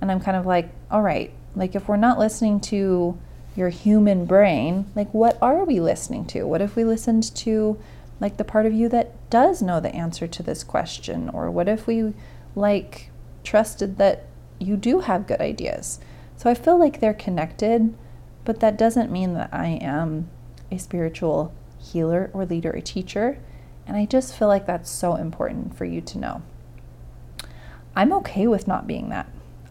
And 0.00 0.10
I'm 0.10 0.20
kind 0.20 0.36
of 0.36 0.46
like, 0.46 0.70
all 0.90 1.02
right, 1.02 1.32
like 1.54 1.74
if 1.74 1.88
we're 1.88 1.96
not 1.96 2.18
listening 2.18 2.60
to 2.60 3.18
your 3.54 3.68
human 3.68 4.24
brain, 4.24 4.86
like 4.94 5.12
what 5.12 5.38
are 5.42 5.64
we 5.64 5.80
listening 5.80 6.24
to? 6.26 6.44
What 6.44 6.62
if 6.62 6.74
we 6.74 6.84
listened 6.84 7.34
to 7.36 7.78
like 8.20 8.36
the 8.36 8.44
part 8.44 8.66
of 8.66 8.72
you 8.72 8.88
that 8.88 9.30
does 9.30 9.60
know 9.60 9.80
the 9.80 9.94
answer 9.94 10.26
to 10.26 10.42
this 10.42 10.64
question? 10.64 11.28
Or 11.28 11.50
what 11.50 11.68
if 11.68 11.86
we 11.86 12.14
like 12.54 13.10
trusted 13.44 13.98
that 13.98 14.26
you 14.58 14.76
do 14.76 15.00
have 15.00 15.26
good 15.26 15.40
ideas? 15.40 16.00
So 16.36 16.48
I 16.48 16.54
feel 16.54 16.78
like 16.78 17.00
they're 17.00 17.14
connected, 17.14 17.94
but 18.44 18.60
that 18.60 18.78
doesn't 18.78 19.12
mean 19.12 19.34
that 19.34 19.50
I 19.52 19.78
am 19.82 20.30
a 20.70 20.78
spiritual 20.78 21.52
healer 21.78 22.30
or 22.32 22.46
leader 22.46 22.74
or 22.74 22.80
teacher. 22.80 23.38
And 23.86 23.96
I 23.96 24.04
just 24.06 24.36
feel 24.36 24.48
like 24.48 24.66
that's 24.66 24.90
so 24.90 25.16
important 25.16 25.76
for 25.76 25.84
you 25.84 26.00
to 26.00 26.18
know. 26.18 26.42
I'm 27.94 28.12
okay 28.14 28.46
with 28.46 28.66
not 28.66 28.86
being 28.86 29.10
that. 29.10 29.28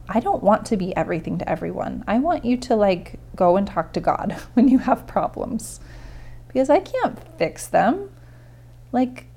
I 0.08 0.20
don't 0.20 0.44
want 0.44 0.66
to 0.68 0.78
be 0.78 0.96
everything 0.96 1.38
to 1.38 1.50
everyone. 1.50 2.04
I 2.08 2.20
want 2.20 2.44
you 2.44 2.58
to 2.58 2.76
like 2.76 3.20
go 3.36 3.56
and 3.56 3.66
talk 3.66 3.94
to 3.94 4.00
God 4.00 4.34
when 4.54 4.68
you 4.68 4.80
have 4.80 5.08
problems 5.08 5.80
because 6.48 6.70
I 6.70 6.80
can't 6.80 7.18
fix 7.38 7.68
them. 7.68 8.10
Like, 8.92 9.28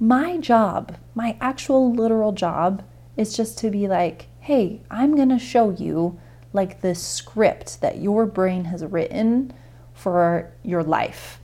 my 0.00 0.36
job, 0.38 0.96
my 1.14 1.36
actual 1.40 1.92
literal 1.92 2.32
job, 2.32 2.82
is 3.16 3.36
just 3.36 3.56
to 3.58 3.70
be 3.70 3.86
like, 3.86 4.26
hey, 4.40 4.82
I'm 4.90 5.14
going 5.14 5.28
to 5.28 5.38
show 5.38 5.70
you 5.70 6.18
like 6.52 6.80
the 6.80 6.94
script 6.94 7.80
that 7.80 8.00
your 8.00 8.26
brain 8.26 8.64
has 8.64 8.84
written 8.84 9.52
for 9.94 10.52
your 10.62 10.82
life. 10.82 11.40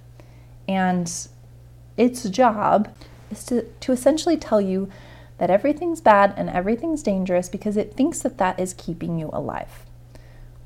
And 0.66 1.10
its 1.96 2.28
job 2.28 2.94
is 3.30 3.44
to, 3.46 3.62
to 3.62 3.92
essentially 3.92 4.36
tell 4.36 4.60
you 4.60 4.90
that 5.38 5.50
everything's 5.50 6.00
bad 6.00 6.34
and 6.36 6.48
everything's 6.50 7.02
dangerous 7.02 7.48
because 7.48 7.76
it 7.76 7.94
thinks 7.94 8.20
that 8.20 8.38
that 8.38 8.60
is 8.60 8.74
keeping 8.74 9.18
you 9.18 9.30
alive. 9.32 9.86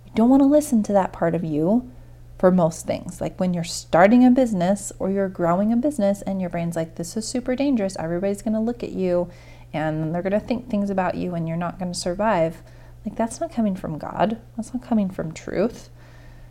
You 0.05 0.13
don't 0.15 0.29
want 0.29 0.43
to 0.43 0.47
listen 0.47 0.83
to 0.85 0.93
that 0.93 1.13
part 1.13 1.35
of 1.35 1.45
you 1.45 1.91
for 2.39 2.51
most 2.51 2.87
things. 2.87 3.21
Like 3.21 3.39
when 3.41 3.55
you're 3.55 3.65
starting 3.65 4.25
a 4.25 4.31
business 4.31 4.93
or 4.99 5.11
you're 5.11 5.29
growing 5.29 5.73
a 5.73 5.77
business 5.77 6.23
and 6.23 6.41
your 6.41 6.51
brain's 6.51 6.77
like, 6.77 6.97
this 6.97 7.17
is 7.17 7.27
super 7.27 7.57
dangerous, 7.57 7.97
everybody's 7.99 8.43
going 8.43 8.55
to 8.55 8.61
look 8.61 8.83
at 8.83 8.93
you 8.93 9.31
and 9.73 10.15
they're 10.15 10.23
going 10.23 10.33
to 10.33 10.41
think 10.41 10.69
things 10.69 10.91
about 10.91 11.15
you 11.15 11.35
and 11.35 11.49
you're 11.49 11.57
not 11.57 11.79
going 11.79 11.93
to 11.93 11.99
survive. 11.99 12.63
Like 13.05 13.17
that's 13.17 13.41
not 13.41 13.53
coming 13.53 13.77
from 13.77 13.99
God, 13.99 14.39
that's 14.57 14.75
not 14.75 14.83
coming 14.83 15.09
from 15.09 15.33
truth. 15.33 15.89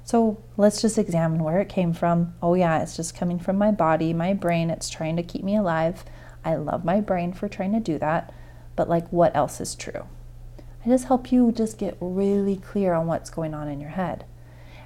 So 0.05 0.41
let's 0.55 0.81
just 0.83 0.99
examine 0.99 1.43
where 1.43 1.59
it 1.59 1.67
came 1.67 1.91
from. 1.91 2.35
Oh, 2.41 2.53
yeah, 2.53 2.81
it's 2.81 2.95
just 2.95 3.17
coming 3.17 3.39
from 3.39 3.57
my 3.57 3.71
body, 3.71 4.13
my 4.13 4.33
brain. 4.33 4.69
It's 4.69 4.87
trying 4.87 5.15
to 5.17 5.23
keep 5.23 5.43
me 5.43 5.57
alive. 5.57 6.05
I 6.45 6.55
love 6.55 6.85
my 6.85 7.01
brain 7.01 7.33
for 7.33 7.49
trying 7.49 7.73
to 7.73 7.79
do 7.79 7.97
that, 7.97 8.31
but 8.75 8.87
like 8.87 9.07
what 9.09 9.35
else 9.35 9.59
is 9.59 9.73
true? 9.73 10.05
I 10.85 10.89
just 10.89 11.05
help 11.05 11.31
you 11.31 11.51
just 11.51 11.79
get 11.79 11.97
really 11.99 12.57
clear 12.57 12.93
on 12.93 13.07
what's 13.07 13.31
going 13.31 13.55
on 13.55 13.67
in 13.67 13.81
your 13.81 13.89
head. 13.89 14.25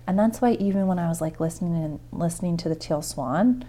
And 0.08 0.18
that's 0.18 0.40
why 0.40 0.54
even 0.54 0.88
when 0.88 1.00
I 1.00 1.10
was 1.10 1.20
like 1.20 1.42
listening 1.42 1.76
and 1.84 2.00
listening 2.14 2.56
to 2.58 2.70
the 2.70 2.76
teal 2.76 3.02
swan, 3.02 3.66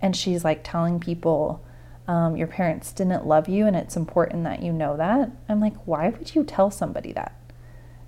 and 0.00 0.14
she's 0.16 0.44
like 0.44 0.60
telling 0.62 1.00
people, 1.00 1.64
um, 2.06 2.36
your 2.36 2.46
parents 2.46 2.92
didn't 2.92 3.26
love 3.26 3.48
you 3.48 3.66
and 3.66 3.74
it's 3.74 3.96
important 3.96 4.44
that 4.44 4.62
you 4.62 4.72
know 4.72 4.96
that. 4.96 5.32
I'm 5.48 5.60
like, 5.60 5.74
why 5.84 6.10
would 6.10 6.34
you 6.34 6.44
tell 6.44 6.70
somebody 6.70 7.12
that? 7.12 7.34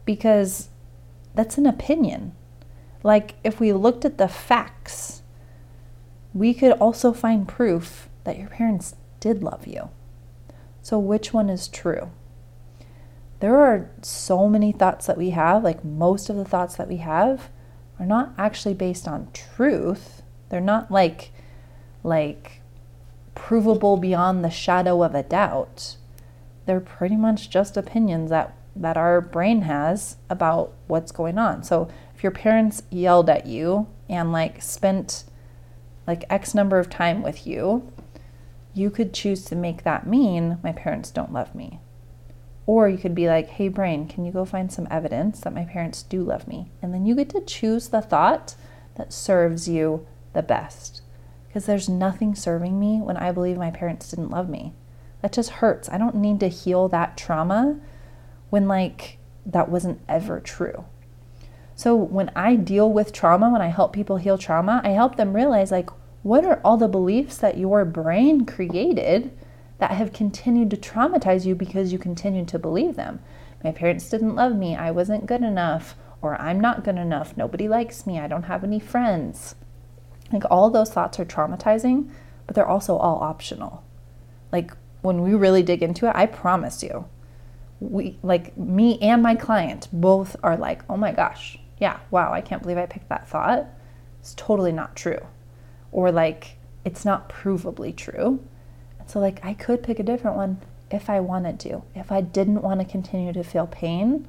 Because 0.04 0.68
that's 1.34 1.58
an 1.58 1.66
opinion. 1.66 2.36
Like, 3.04 3.36
if 3.44 3.60
we 3.60 3.72
looked 3.72 4.04
at 4.04 4.18
the 4.18 4.26
facts, 4.26 5.22
we 6.32 6.52
could 6.52 6.72
also 6.72 7.12
find 7.12 7.46
proof 7.46 8.08
that 8.24 8.38
your 8.38 8.48
parents 8.48 8.96
did 9.20 9.44
love 9.44 9.68
you. 9.68 9.90
So, 10.82 10.98
which 10.98 11.32
one 11.32 11.48
is 11.48 11.68
true? 11.68 12.10
there 13.44 13.58
are 13.58 13.90
so 14.00 14.48
many 14.48 14.72
thoughts 14.72 15.06
that 15.06 15.18
we 15.18 15.28
have, 15.28 15.62
like 15.62 15.84
most 15.84 16.30
of 16.30 16.36
the 16.36 16.46
thoughts 16.46 16.76
that 16.76 16.88
we 16.88 16.96
have 16.96 17.50
are 18.00 18.06
not 18.06 18.32
actually 18.38 18.72
based 18.72 19.06
on 19.06 19.28
truth. 19.34 20.22
They're 20.48 20.62
not 20.62 20.90
like 20.90 21.30
like 22.02 22.62
provable 23.34 23.98
beyond 23.98 24.42
the 24.42 24.48
shadow 24.48 25.02
of 25.02 25.14
a 25.14 25.22
doubt. 25.22 25.98
They're 26.64 26.80
pretty 26.80 27.16
much 27.16 27.50
just 27.50 27.76
opinions 27.76 28.30
that 28.30 28.56
that 28.74 28.96
our 28.96 29.20
brain 29.20 29.60
has 29.62 30.16
about 30.30 30.72
what's 30.86 31.12
going 31.12 31.36
on. 31.36 31.62
So 31.64 31.88
your 32.24 32.32
parents 32.32 32.82
yelled 32.90 33.30
at 33.30 33.46
you 33.46 33.86
and 34.08 34.32
like 34.32 34.60
spent 34.60 35.24
like 36.06 36.24
X 36.28 36.54
number 36.54 36.78
of 36.78 36.90
time 36.90 37.22
with 37.22 37.46
you, 37.46 37.90
you 38.74 38.90
could 38.90 39.14
choose 39.14 39.44
to 39.44 39.54
make 39.54 39.84
that 39.84 40.06
mean 40.06 40.58
my 40.62 40.72
parents 40.72 41.10
don't 41.10 41.32
love 41.32 41.54
me. 41.54 41.78
Or 42.66 42.88
you 42.88 42.98
could 42.98 43.14
be 43.14 43.28
like, 43.28 43.48
hey, 43.50 43.68
brain, 43.68 44.08
can 44.08 44.24
you 44.24 44.32
go 44.32 44.44
find 44.44 44.72
some 44.72 44.88
evidence 44.90 45.40
that 45.40 45.54
my 45.54 45.64
parents 45.64 46.02
do 46.02 46.22
love 46.22 46.48
me? 46.48 46.72
And 46.82 46.92
then 46.92 47.06
you 47.06 47.14
get 47.14 47.28
to 47.30 47.40
choose 47.42 47.88
the 47.88 48.00
thought 48.00 48.56
that 48.96 49.12
serves 49.12 49.68
you 49.68 50.06
the 50.32 50.42
best. 50.42 51.02
Because 51.46 51.66
there's 51.66 51.88
nothing 51.88 52.34
serving 52.34 52.80
me 52.80 53.00
when 53.00 53.16
I 53.16 53.32
believe 53.32 53.58
my 53.58 53.70
parents 53.70 54.10
didn't 54.10 54.30
love 54.30 54.48
me. 54.48 54.72
That 55.20 55.32
just 55.32 55.50
hurts. 55.50 55.88
I 55.88 55.98
don't 55.98 56.16
need 56.16 56.40
to 56.40 56.48
heal 56.48 56.88
that 56.88 57.16
trauma 57.16 57.78
when, 58.50 58.66
like, 58.66 59.18
that 59.46 59.68
wasn't 59.68 60.00
ever 60.08 60.40
true. 60.40 60.84
So 61.76 61.96
when 61.96 62.30
I 62.36 62.56
deal 62.56 62.92
with 62.92 63.12
trauma, 63.12 63.50
when 63.50 63.62
I 63.62 63.68
help 63.68 63.92
people 63.92 64.16
heal 64.16 64.38
trauma, 64.38 64.80
I 64.84 64.90
help 64.90 65.16
them 65.16 65.34
realize, 65.34 65.70
like, 65.70 65.90
what 66.22 66.44
are 66.44 66.60
all 66.64 66.76
the 66.76 66.88
beliefs 66.88 67.36
that 67.38 67.58
your 67.58 67.84
brain 67.84 68.46
created 68.46 69.36
that 69.78 69.90
have 69.90 70.12
continued 70.12 70.70
to 70.70 70.76
traumatize 70.76 71.44
you 71.44 71.54
because 71.54 71.92
you 71.92 71.98
continued 71.98 72.48
to 72.48 72.58
believe 72.58 72.96
them. 72.96 73.20
My 73.62 73.72
parents 73.72 74.08
didn't 74.08 74.36
love 74.36 74.54
me, 74.56 74.76
I 74.76 74.90
wasn't 74.90 75.26
good 75.26 75.42
enough, 75.42 75.96
or 76.22 76.40
I'm 76.40 76.60
not 76.60 76.84
good 76.84 76.96
enough, 76.96 77.36
nobody 77.36 77.68
likes 77.68 78.06
me, 78.06 78.18
I 78.18 78.28
don't 78.28 78.44
have 78.44 78.64
any 78.64 78.78
friends. 78.78 79.56
Like 80.32 80.44
all 80.50 80.70
those 80.70 80.90
thoughts 80.90 81.18
are 81.18 81.24
traumatizing, 81.24 82.10
but 82.46 82.54
they're 82.54 82.66
also 82.66 82.96
all 82.96 83.18
optional. 83.18 83.84
Like 84.52 84.72
when 85.02 85.22
we 85.22 85.34
really 85.34 85.62
dig 85.62 85.82
into 85.82 86.06
it, 86.06 86.12
I 86.14 86.26
promise 86.26 86.82
you, 86.82 87.06
we 87.80 88.18
like 88.22 88.56
me 88.56 88.98
and 89.00 89.22
my 89.22 89.34
client 89.34 89.88
both 89.92 90.36
are 90.42 90.56
like, 90.56 90.82
oh 90.88 90.96
my 90.96 91.12
gosh, 91.12 91.58
yeah, 91.78 92.00
wow, 92.10 92.32
I 92.32 92.40
can't 92.40 92.62
believe 92.62 92.78
I 92.78 92.86
picked 92.86 93.08
that 93.08 93.28
thought. 93.28 93.66
It's 94.20 94.34
totally 94.34 94.72
not 94.72 94.96
true. 94.96 95.18
Or 95.92 96.10
like, 96.10 96.56
it's 96.84 97.04
not 97.04 97.28
provably 97.28 97.94
true. 97.94 98.40
And 98.98 99.08
So, 99.08 99.20
like, 99.20 99.44
I 99.44 99.54
could 99.54 99.82
pick 99.82 99.98
a 99.98 100.04
different 100.04 100.36
one 100.36 100.60
if 100.90 101.10
I 101.10 101.20
wanted 101.20 101.58
to. 101.60 101.82
If 101.94 102.12
I 102.12 102.20
didn't 102.20 102.62
want 102.62 102.80
to 102.80 102.86
continue 102.86 103.32
to 103.32 103.42
feel 103.42 103.66
pain, 103.66 104.26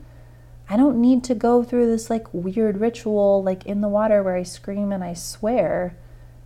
I 0.67 0.77
don't 0.77 0.99
need 0.99 1.23
to 1.25 1.35
go 1.35 1.63
through 1.63 1.85
this 1.85 2.09
like 2.09 2.33
weird 2.33 2.79
ritual, 2.79 3.43
like 3.43 3.65
in 3.65 3.81
the 3.81 3.87
water 3.87 4.23
where 4.23 4.35
I 4.35 4.43
scream 4.43 4.91
and 4.91 5.03
I 5.03 5.13
swear. 5.13 5.95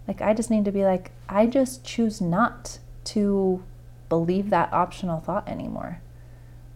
Like, 0.07 0.21
I 0.21 0.33
just 0.33 0.49
need 0.49 0.65
to 0.65 0.71
be 0.71 0.83
like, 0.83 1.11
I 1.27 1.45
just 1.45 1.85
choose 1.85 2.19
not 2.19 2.79
to 3.05 3.63
believe 4.09 4.49
that 4.49 4.73
optional 4.73 5.19
thought 5.19 5.47
anymore. 5.47 6.01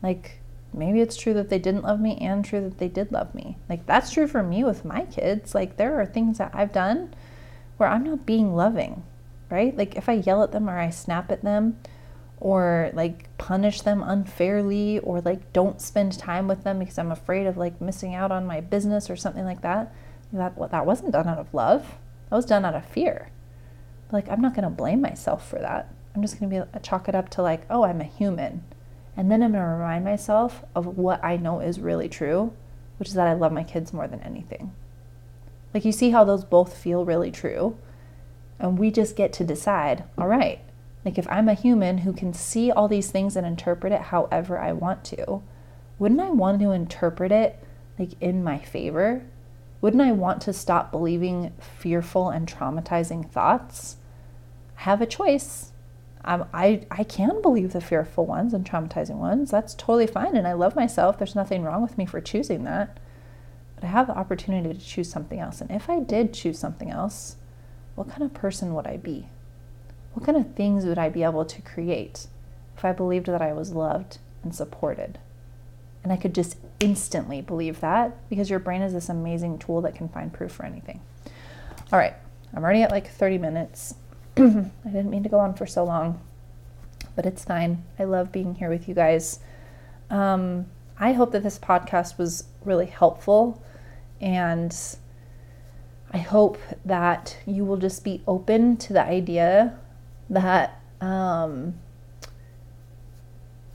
Like, 0.02 0.40
maybe 0.74 1.02
it's 1.02 1.16
true 1.16 1.34
that 1.34 1.50
they 1.50 1.60
didn't 1.60 1.84
love 1.84 2.00
me 2.00 2.18
and 2.18 2.44
true 2.44 2.62
that 2.62 2.78
they 2.78 2.88
did 2.88 3.12
love 3.12 3.34
me. 3.36 3.58
Like, 3.70 3.86
that's 3.86 4.12
true 4.12 4.28
for 4.28 4.44
me 4.44 4.64
with 4.64 4.86
my 4.86 5.06
kids. 5.06 5.54
Like, 5.54 5.78
there 5.78 6.00
are 6.00 6.06
things 6.06 6.38
that 6.38 6.52
I've 6.54 6.74
done 6.74 7.14
where 7.78 7.90
I'm 7.90 8.04
not 8.04 8.26
being 8.26 8.56
loving 8.56 9.04
right? 9.54 9.78
Like 9.78 9.96
if 9.96 10.10
I 10.10 10.14
yell 10.14 10.42
at 10.42 10.52
them 10.52 10.68
or 10.68 10.80
I 10.80 10.90
snap 10.90 11.32
at 11.32 11.44
them 11.44 11.78
or 12.40 12.90
like 12.94 13.30
punish 13.38 13.82
them 13.82 14.02
unfairly 14.02 14.98
or 15.00 15.22
like 15.22 15.54
don't 15.54 15.80
spend 15.80 16.18
time 16.18 16.48
with 16.48 16.64
them 16.64 16.80
because 16.80 16.98
I'm 16.98 17.12
afraid 17.12 17.46
of 17.46 17.56
like 17.56 17.80
missing 17.80 18.16
out 18.16 18.32
on 18.32 18.48
my 18.48 18.62
business 18.62 19.12
or 19.12 19.16
something 19.16 19.46
like 19.46 19.62
that, 19.62 19.94
that 20.34 20.56
that 20.72 20.86
wasn't 20.88 21.12
done 21.12 21.28
out 21.28 21.38
of 21.38 21.54
love. 21.54 21.96
That 22.32 22.36
was 22.36 22.46
done 22.46 22.66
out 22.66 22.74
of 22.74 22.84
fear. 22.86 23.30
Like 24.12 24.28
I'm 24.28 24.42
not 24.42 24.56
going 24.56 24.64
to 24.64 24.72
blame 24.72 25.02
myself 25.02 25.48
for 25.48 25.60
that. 25.60 25.94
I'm 26.16 26.24
just 26.24 26.40
going 26.40 26.50
to 26.50 26.66
be 26.66 26.80
chalk 26.80 27.08
it 27.08 27.14
up 27.14 27.30
to 27.30 27.44
like, 27.44 27.62
oh, 27.70 27.84
I'm 27.84 28.02
a 28.02 28.06
human. 28.06 28.64
And 29.16 29.32
then 29.32 29.44
I'm 29.44 29.52
going 29.52 29.64
to 29.64 29.70
remind 29.70 30.06
myself 30.06 30.64
of 30.76 30.98
what 30.98 31.24
I 31.24 31.38
know 31.38 31.60
is 31.60 31.80
really 31.80 32.10
true, 32.10 32.54
which 32.98 33.10
is 33.10 33.14
that 33.16 33.28
I 33.28 33.34
love 33.34 33.52
my 33.52 33.64
kids 33.64 33.94
more 33.94 34.08
than 34.08 34.22
anything. 34.22 34.74
Like 35.74 35.86
you 35.86 35.92
see 35.92 36.12
how 36.12 36.24
those 36.24 36.44
both 36.46 36.76
feel 36.76 37.06
really 37.06 37.32
true 37.32 37.78
and 38.60 38.78
we 38.80 38.92
just 38.92 39.16
get 39.16 39.34
to 39.34 39.44
decide, 39.44 40.06
all 40.18 40.28
right, 40.28 40.60
like 41.04 41.18
if 41.18 41.28
I'm 41.30 41.50
a 41.50 41.54
human 41.54 42.00
who 42.00 42.14
can 42.14 42.34
see 42.34 42.72
all 42.72 42.88
these 42.88 43.12
things 43.12 43.36
and 43.36 43.46
interpret 43.46 43.92
it 43.92 44.02
however 44.02 44.58
I 44.58 44.72
want 44.72 45.04
to, 45.06 45.42
wouldn't 46.00 46.22
I 46.22 46.30
want 46.30 46.62
to 46.62 46.72
interpret 46.72 47.32
it 47.32 47.62
like 48.00 48.12
in 48.22 48.44
my 48.44 48.60
favor? 48.60 49.24
Wouldn't 49.82 50.02
I 50.02 50.14
want 50.14 50.42
to 50.44 50.54
stop 50.54 50.92
believing 50.92 51.52
fearful 51.60 52.30
and 52.30 52.48
traumatizing 52.48 53.30
thoughts? 53.30 53.98
I 54.78 54.84
have 54.84 55.02
a 55.02 55.06
choice. 55.06 55.73
Um, 56.26 56.46
I, 56.54 56.86
I 56.90 57.04
can 57.04 57.42
believe 57.42 57.74
the 57.74 57.82
fearful 57.82 58.26
ones 58.26 58.54
and 58.54 58.66
traumatizing 58.66 59.18
ones. 59.18 59.52
That's 59.52 59.76
totally 59.76 60.08
fine. 60.08 60.36
And 60.38 60.48
I 60.48 60.54
love 60.54 60.76
myself. 60.76 61.18
There's 61.18 61.36
nothing 61.36 61.64
wrong 61.64 61.82
with 61.82 61.98
me 61.98 62.06
for 62.06 62.22
choosing 62.22 62.64
that. 62.64 62.98
But 63.76 63.84
I 63.84 63.88
have 63.88 64.08
the 64.08 64.18
opportunity 64.18 64.74
to 64.74 64.86
choose 64.86 65.10
something 65.10 65.40
else. 65.40 65.60
And 65.60 65.70
if 65.70 65.90
I 65.90 66.00
did 66.00 66.34
choose 66.34 66.58
something 66.58 66.90
else, 66.90 67.36
what 67.96 68.10
kind 68.10 68.24
of 68.24 68.34
person 68.34 68.74
would 68.74 68.88
I 68.88 68.98
be? 68.98 69.28
What 70.14 70.26
kind 70.26 70.38
of 70.38 70.56
things 70.56 70.86
would 70.86 70.98
I 70.98 71.10
be 71.10 71.24
able 71.24 71.46
to 71.46 71.62
create 71.62 72.28
if 72.78 72.86
I 72.86 72.92
believed 72.94 73.26
that 73.28 73.42
I 73.42 73.52
was 73.54 73.74
loved 73.74 74.20
and 74.44 74.56
supported? 74.56 75.20
And 76.04 76.12
I 76.12 76.18
could 76.18 76.36
just 76.36 76.58
instantly 76.80 77.42
believe 77.42 77.80
that 77.80 78.30
because 78.30 78.50
your 78.50 78.60
brain 78.60 78.82
is 78.82 78.94
this 78.94 79.10
amazing 79.10 79.58
tool 79.58 79.82
that 79.82 79.96
can 79.96 80.10
find 80.10 80.32
proof 80.32 80.52
for 80.52 80.66
anything. 80.66 81.02
All 81.92 82.00
right, 82.00 82.14
I'm 82.54 82.64
already 82.64 82.84
at 82.84 82.92
like 82.92 83.10
30 83.10 83.38
minutes. 83.38 83.96
I 84.38 84.70
didn't 84.86 85.10
mean 85.10 85.24
to 85.24 85.30
go 85.30 85.40
on 85.40 85.54
for 85.54 85.66
so 85.66 85.84
long, 85.84 86.22
but 87.16 87.26
it's 87.26 87.46
fine. 87.46 87.84
I 88.00 88.04
love 88.06 88.32
being 88.32 88.56
here 88.56 88.70
with 88.70 88.88
you 88.88 88.96
guys. 88.96 89.40
Um, 90.10 90.68
I 90.98 91.14
hope 91.14 91.32
that 91.32 91.44
this 91.44 91.60
podcast 91.60 92.18
was 92.18 92.46
really 92.64 92.86
helpful 92.86 93.64
and 94.22 94.76
I 96.12 96.20
hope 96.20 96.60
that 96.86 97.38
you 97.48 97.66
will 97.66 97.78
just 97.78 98.04
be 98.04 98.22
open 98.28 98.78
to 98.78 98.94
the 98.94 99.04
idea 99.04 99.80
that 100.30 100.80
um, 101.02 101.74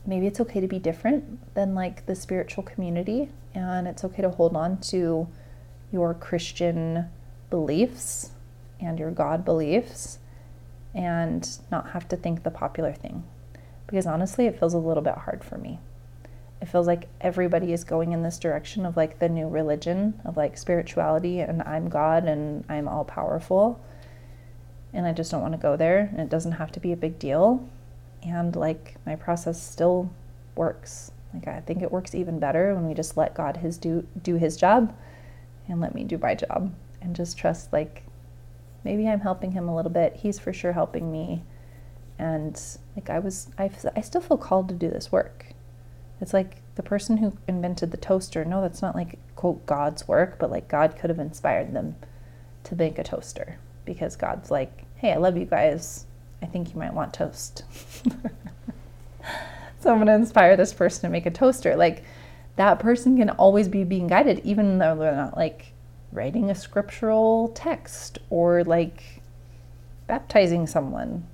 maybe 0.05 0.25
it's 0.25 0.39
okay 0.39 0.61
to 0.61 0.67
be 0.67 0.79
different 0.79 1.53
than 1.53 1.75
like 1.75 2.05
the 2.05 2.15
spiritual 2.15 2.63
community, 2.63 3.29
and 3.53 3.87
it's 3.87 4.05
okay 4.05 4.21
to 4.21 4.29
hold 4.29 4.55
on 4.55 4.79
to 4.81 5.27
your 5.91 6.13
Christian 6.13 7.09
beliefs 7.49 8.31
and 8.79 8.97
your 8.97 9.11
God 9.11 9.43
beliefs 9.43 10.18
and 10.99 11.59
not 11.71 11.91
have 11.91 12.07
to 12.09 12.15
think 12.15 12.43
the 12.43 12.51
popular 12.51 12.93
thing. 12.93 13.23
Because 13.87 14.05
honestly, 14.05 14.45
it 14.45 14.59
feels 14.59 14.75
a 14.75 14.77
little 14.77 15.01
bit 15.01 15.15
hard 15.15 15.43
for 15.43 15.57
me 15.57 15.79
it 16.61 16.67
feels 16.67 16.87
like 16.87 17.07
everybody 17.21 17.71
is 17.71 17.83
going 17.83 18.11
in 18.11 18.21
this 18.21 18.37
direction 18.37 18.85
of 18.85 18.97
like 18.97 19.19
the 19.19 19.29
new 19.29 19.47
religion 19.47 20.19
of 20.25 20.35
like 20.35 20.57
spirituality 20.57 21.39
and 21.39 21.61
I'm 21.63 21.89
God 21.89 22.25
and 22.25 22.65
I'm 22.67 22.87
all 22.87 23.05
powerful. 23.05 23.81
And 24.91 25.05
I 25.05 25.13
just 25.13 25.31
don't 25.31 25.41
want 25.41 25.53
to 25.53 25.59
go 25.59 25.77
there. 25.77 26.09
And 26.11 26.19
it 26.19 26.29
doesn't 26.29 26.53
have 26.53 26.71
to 26.73 26.79
be 26.79 26.91
a 26.91 26.97
big 26.97 27.17
deal. 27.17 27.67
And 28.23 28.55
like 28.55 28.95
my 29.05 29.15
process 29.15 29.61
still 29.61 30.11
works. 30.55 31.11
Like 31.33 31.47
I 31.47 31.61
think 31.61 31.81
it 31.81 31.91
works 31.91 32.13
even 32.13 32.39
better 32.39 32.75
when 32.75 32.87
we 32.87 32.93
just 32.93 33.15
let 33.15 33.35
God 33.35 33.57
his 33.57 33.77
do 33.77 34.05
do 34.21 34.35
his 34.35 34.57
job 34.57 34.93
and 35.67 35.79
let 35.79 35.95
me 35.95 36.03
do 36.03 36.17
my 36.17 36.35
job 36.35 36.73
and 37.01 37.15
just 37.15 37.37
trust 37.37 37.71
like 37.71 38.03
maybe 38.83 39.07
I'm 39.07 39.21
helping 39.21 39.51
him 39.51 39.67
a 39.67 39.75
little 39.75 39.91
bit. 39.91 40.17
He's 40.17 40.39
for 40.39 40.53
sure 40.53 40.73
helping 40.73 41.11
me. 41.11 41.43
And 42.17 42.61
like 42.95 43.09
I 43.09 43.19
was 43.19 43.47
I 43.57 43.71
I 43.95 44.01
still 44.01 44.21
feel 44.21 44.37
called 44.37 44.69
to 44.69 44.75
do 44.75 44.89
this 44.89 45.11
work 45.11 45.53
it's 46.21 46.33
like 46.33 46.57
the 46.75 46.83
person 46.83 47.17
who 47.17 47.37
invented 47.47 47.91
the 47.91 47.97
toaster, 47.97 48.43
no, 48.43 48.61
that's 48.61 48.81
not 48.81 48.95
like, 48.95 49.17
quote, 49.35 49.65
God's 49.65 50.07
work, 50.07 50.37
but 50.39 50.51
like 50.51 50.67
God 50.67 50.95
could 50.97 51.09
have 51.09 51.19
inspired 51.19 51.73
them 51.73 51.95
to 52.65 52.75
make 52.75 52.99
a 52.99 53.03
toaster 53.03 53.57
because 53.85 54.15
God's 54.15 54.51
like, 54.51 54.83
hey, 54.95 55.13
I 55.13 55.17
love 55.17 55.37
you 55.37 55.45
guys. 55.45 56.05
I 56.41 56.45
think 56.45 56.73
you 56.73 56.79
might 56.79 56.93
want 56.93 57.13
toast. 57.13 57.63
so 59.79 59.91
I'm 59.91 59.97
going 59.97 60.07
to 60.07 60.13
inspire 60.13 60.57
this 60.57 60.73
person 60.73 61.03
to 61.03 61.09
make 61.09 61.25
a 61.25 61.31
toaster. 61.31 61.75
Like 61.75 62.03
that 62.57 62.79
person 62.79 63.17
can 63.17 63.29
always 63.31 63.67
be 63.67 63.83
being 63.83 64.07
guided, 64.07 64.39
even 64.43 64.77
though 64.77 64.95
they're 64.95 65.15
not 65.15 65.37
like 65.37 65.73
writing 66.11 66.49
a 66.49 66.55
scriptural 66.55 67.49
text 67.49 68.17
or 68.29 68.63
like 68.63 69.21
baptizing 70.07 70.67
someone. 70.67 71.27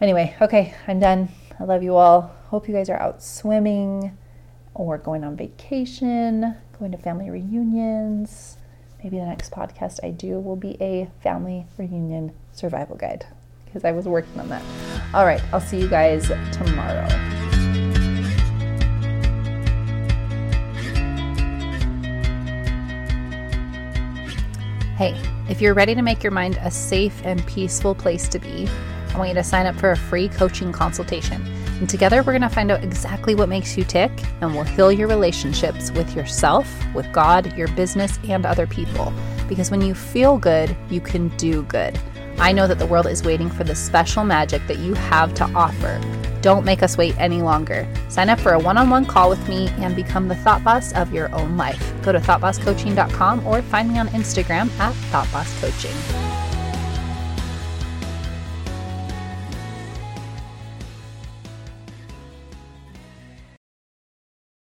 Anyway, 0.00 0.36
okay, 0.40 0.74
I'm 0.86 1.00
done. 1.00 1.28
I 1.58 1.64
love 1.64 1.82
you 1.82 1.96
all. 1.96 2.34
Hope 2.48 2.68
you 2.68 2.74
guys 2.74 2.88
are 2.88 2.98
out 2.98 3.22
swimming 3.22 4.16
or 4.74 4.98
going 4.98 5.24
on 5.24 5.36
vacation, 5.36 6.56
going 6.78 6.92
to 6.92 6.98
family 6.98 7.30
reunions. 7.30 8.56
Maybe 9.02 9.18
the 9.18 9.26
next 9.26 9.50
podcast 9.52 10.00
I 10.02 10.10
do 10.10 10.38
will 10.38 10.56
be 10.56 10.76
a 10.80 11.10
family 11.22 11.66
reunion 11.76 12.32
survival 12.52 12.96
guide 12.96 13.26
because 13.64 13.84
I 13.84 13.92
was 13.92 14.06
working 14.06 14.38
on 14.38 14.48
that. 14.48 14.62
All 15.14 15.24
right, 15.24 15.42
I'll 15.52 15.60
see 15.60 15.80
you 15.80 15.88
guys 15.88 16.28
tomorrow. 16.52 17.41
Hey, 25.02 25.20
if 25.48 25.60
you're 25.60 25.74
ready 25.74 25.96
to 25.96 26.00
make 26.00 26.22
your 26.22 26.30
mind 26.30 26.60
a 26.62 26.70
safe 26.70 27.22
and 27.24 27.44
peaceful 27.44 27.92
place 27.92 28.28
to 28.28 28.38
be, 28.38 28.68
I 29.12 29.18
want 29.18 29.30
you 29.30 29.34
to 29.34 29.42
sign 29.42 29.66
up 29.66 29.74
for 29.74 29.90
a 29.90 29.96
free 29.96 30.28
coaching 30.28 30.70
consultation. 30.70 31.44
And 31.80 31.90
together, 31.90 32.18
we're 32.18 32.30
going 32.30 32.42
to 32.42 32.48
find 32.48 32.70
out 32.70 32.84
exactly 32.84 33.34
what 33.34 33.48
makes 33.48 33.76
you 33.76 33.82
tick, 33.82 34.12
and 34.40 34.54
we'll 34.54 34.62
heal 34.62 34.92
your 34.92 35.08
relationships 35.08 35.90
with 35.90 36.14
yourself, 36.14 36.72
with 36.94 37.12
God, 37.12 37.52
your 37.56 37.66
business, 37.74 38.20
and 38.28 38.46
other 38.46 38.68
people. 38.68 39.12
Because 39.48 39.72
when 39.72 39.80
you 39.80 39.92
feel 39.92 40.38
good, 40.38 40.76
you 40.88 41.00
can 41.00 41.30
do 41.30 41.64
good. 41.64 41.98
I 42.38 42.52
know 42.52 42.68
that 42.68 42.78
the 42.78 42.86
world 42.86 43.08
is 43.08 43.24
waiting 43.24 43.50
for 43.50 43.64
the 43.64 43.74
special 43.74 44.22
magic 44.22 44.64
that 44.68 44.78
you 44.78 44.94
have 44.94 45.34
to 45.34 45.44
offer. 45.46 46.00
Don't 46.42 46.64
make 46.64 46.82
us 46.82 46.98
wait 46.98 47.14
any 47.18 47.40
longer. 47.40 47.86
Sign 48.08 48.28
up 48.28 48.40
for 48.40 48.52
a 48.52 48.58
one 48.58 48.76
on 48.76 48.90
one 48.90 49.06
call 49.06 49.30
with 49.30 49.48
me 49.48 49.68
and 49.78 49.96
become 49.96 50.28
the 50.28 50.34
thought 50.34 50.62
boss 50.64 50.92
of 50.92 51.12
your 51.12 51.32
own 51.34 51.56
life. 51.56 51.94
Go 52.02 52.12
to 52.12 52.18
thoughtbosscoaching.com 52.18 53.46
or 53.46 53.62
find 53.62 53.90
me 53.90 53.98
on 53.98 54.08
Instagram 54.08 54.68
at 54.78 54.94
thoughtbosscoaching. 55.12 56.31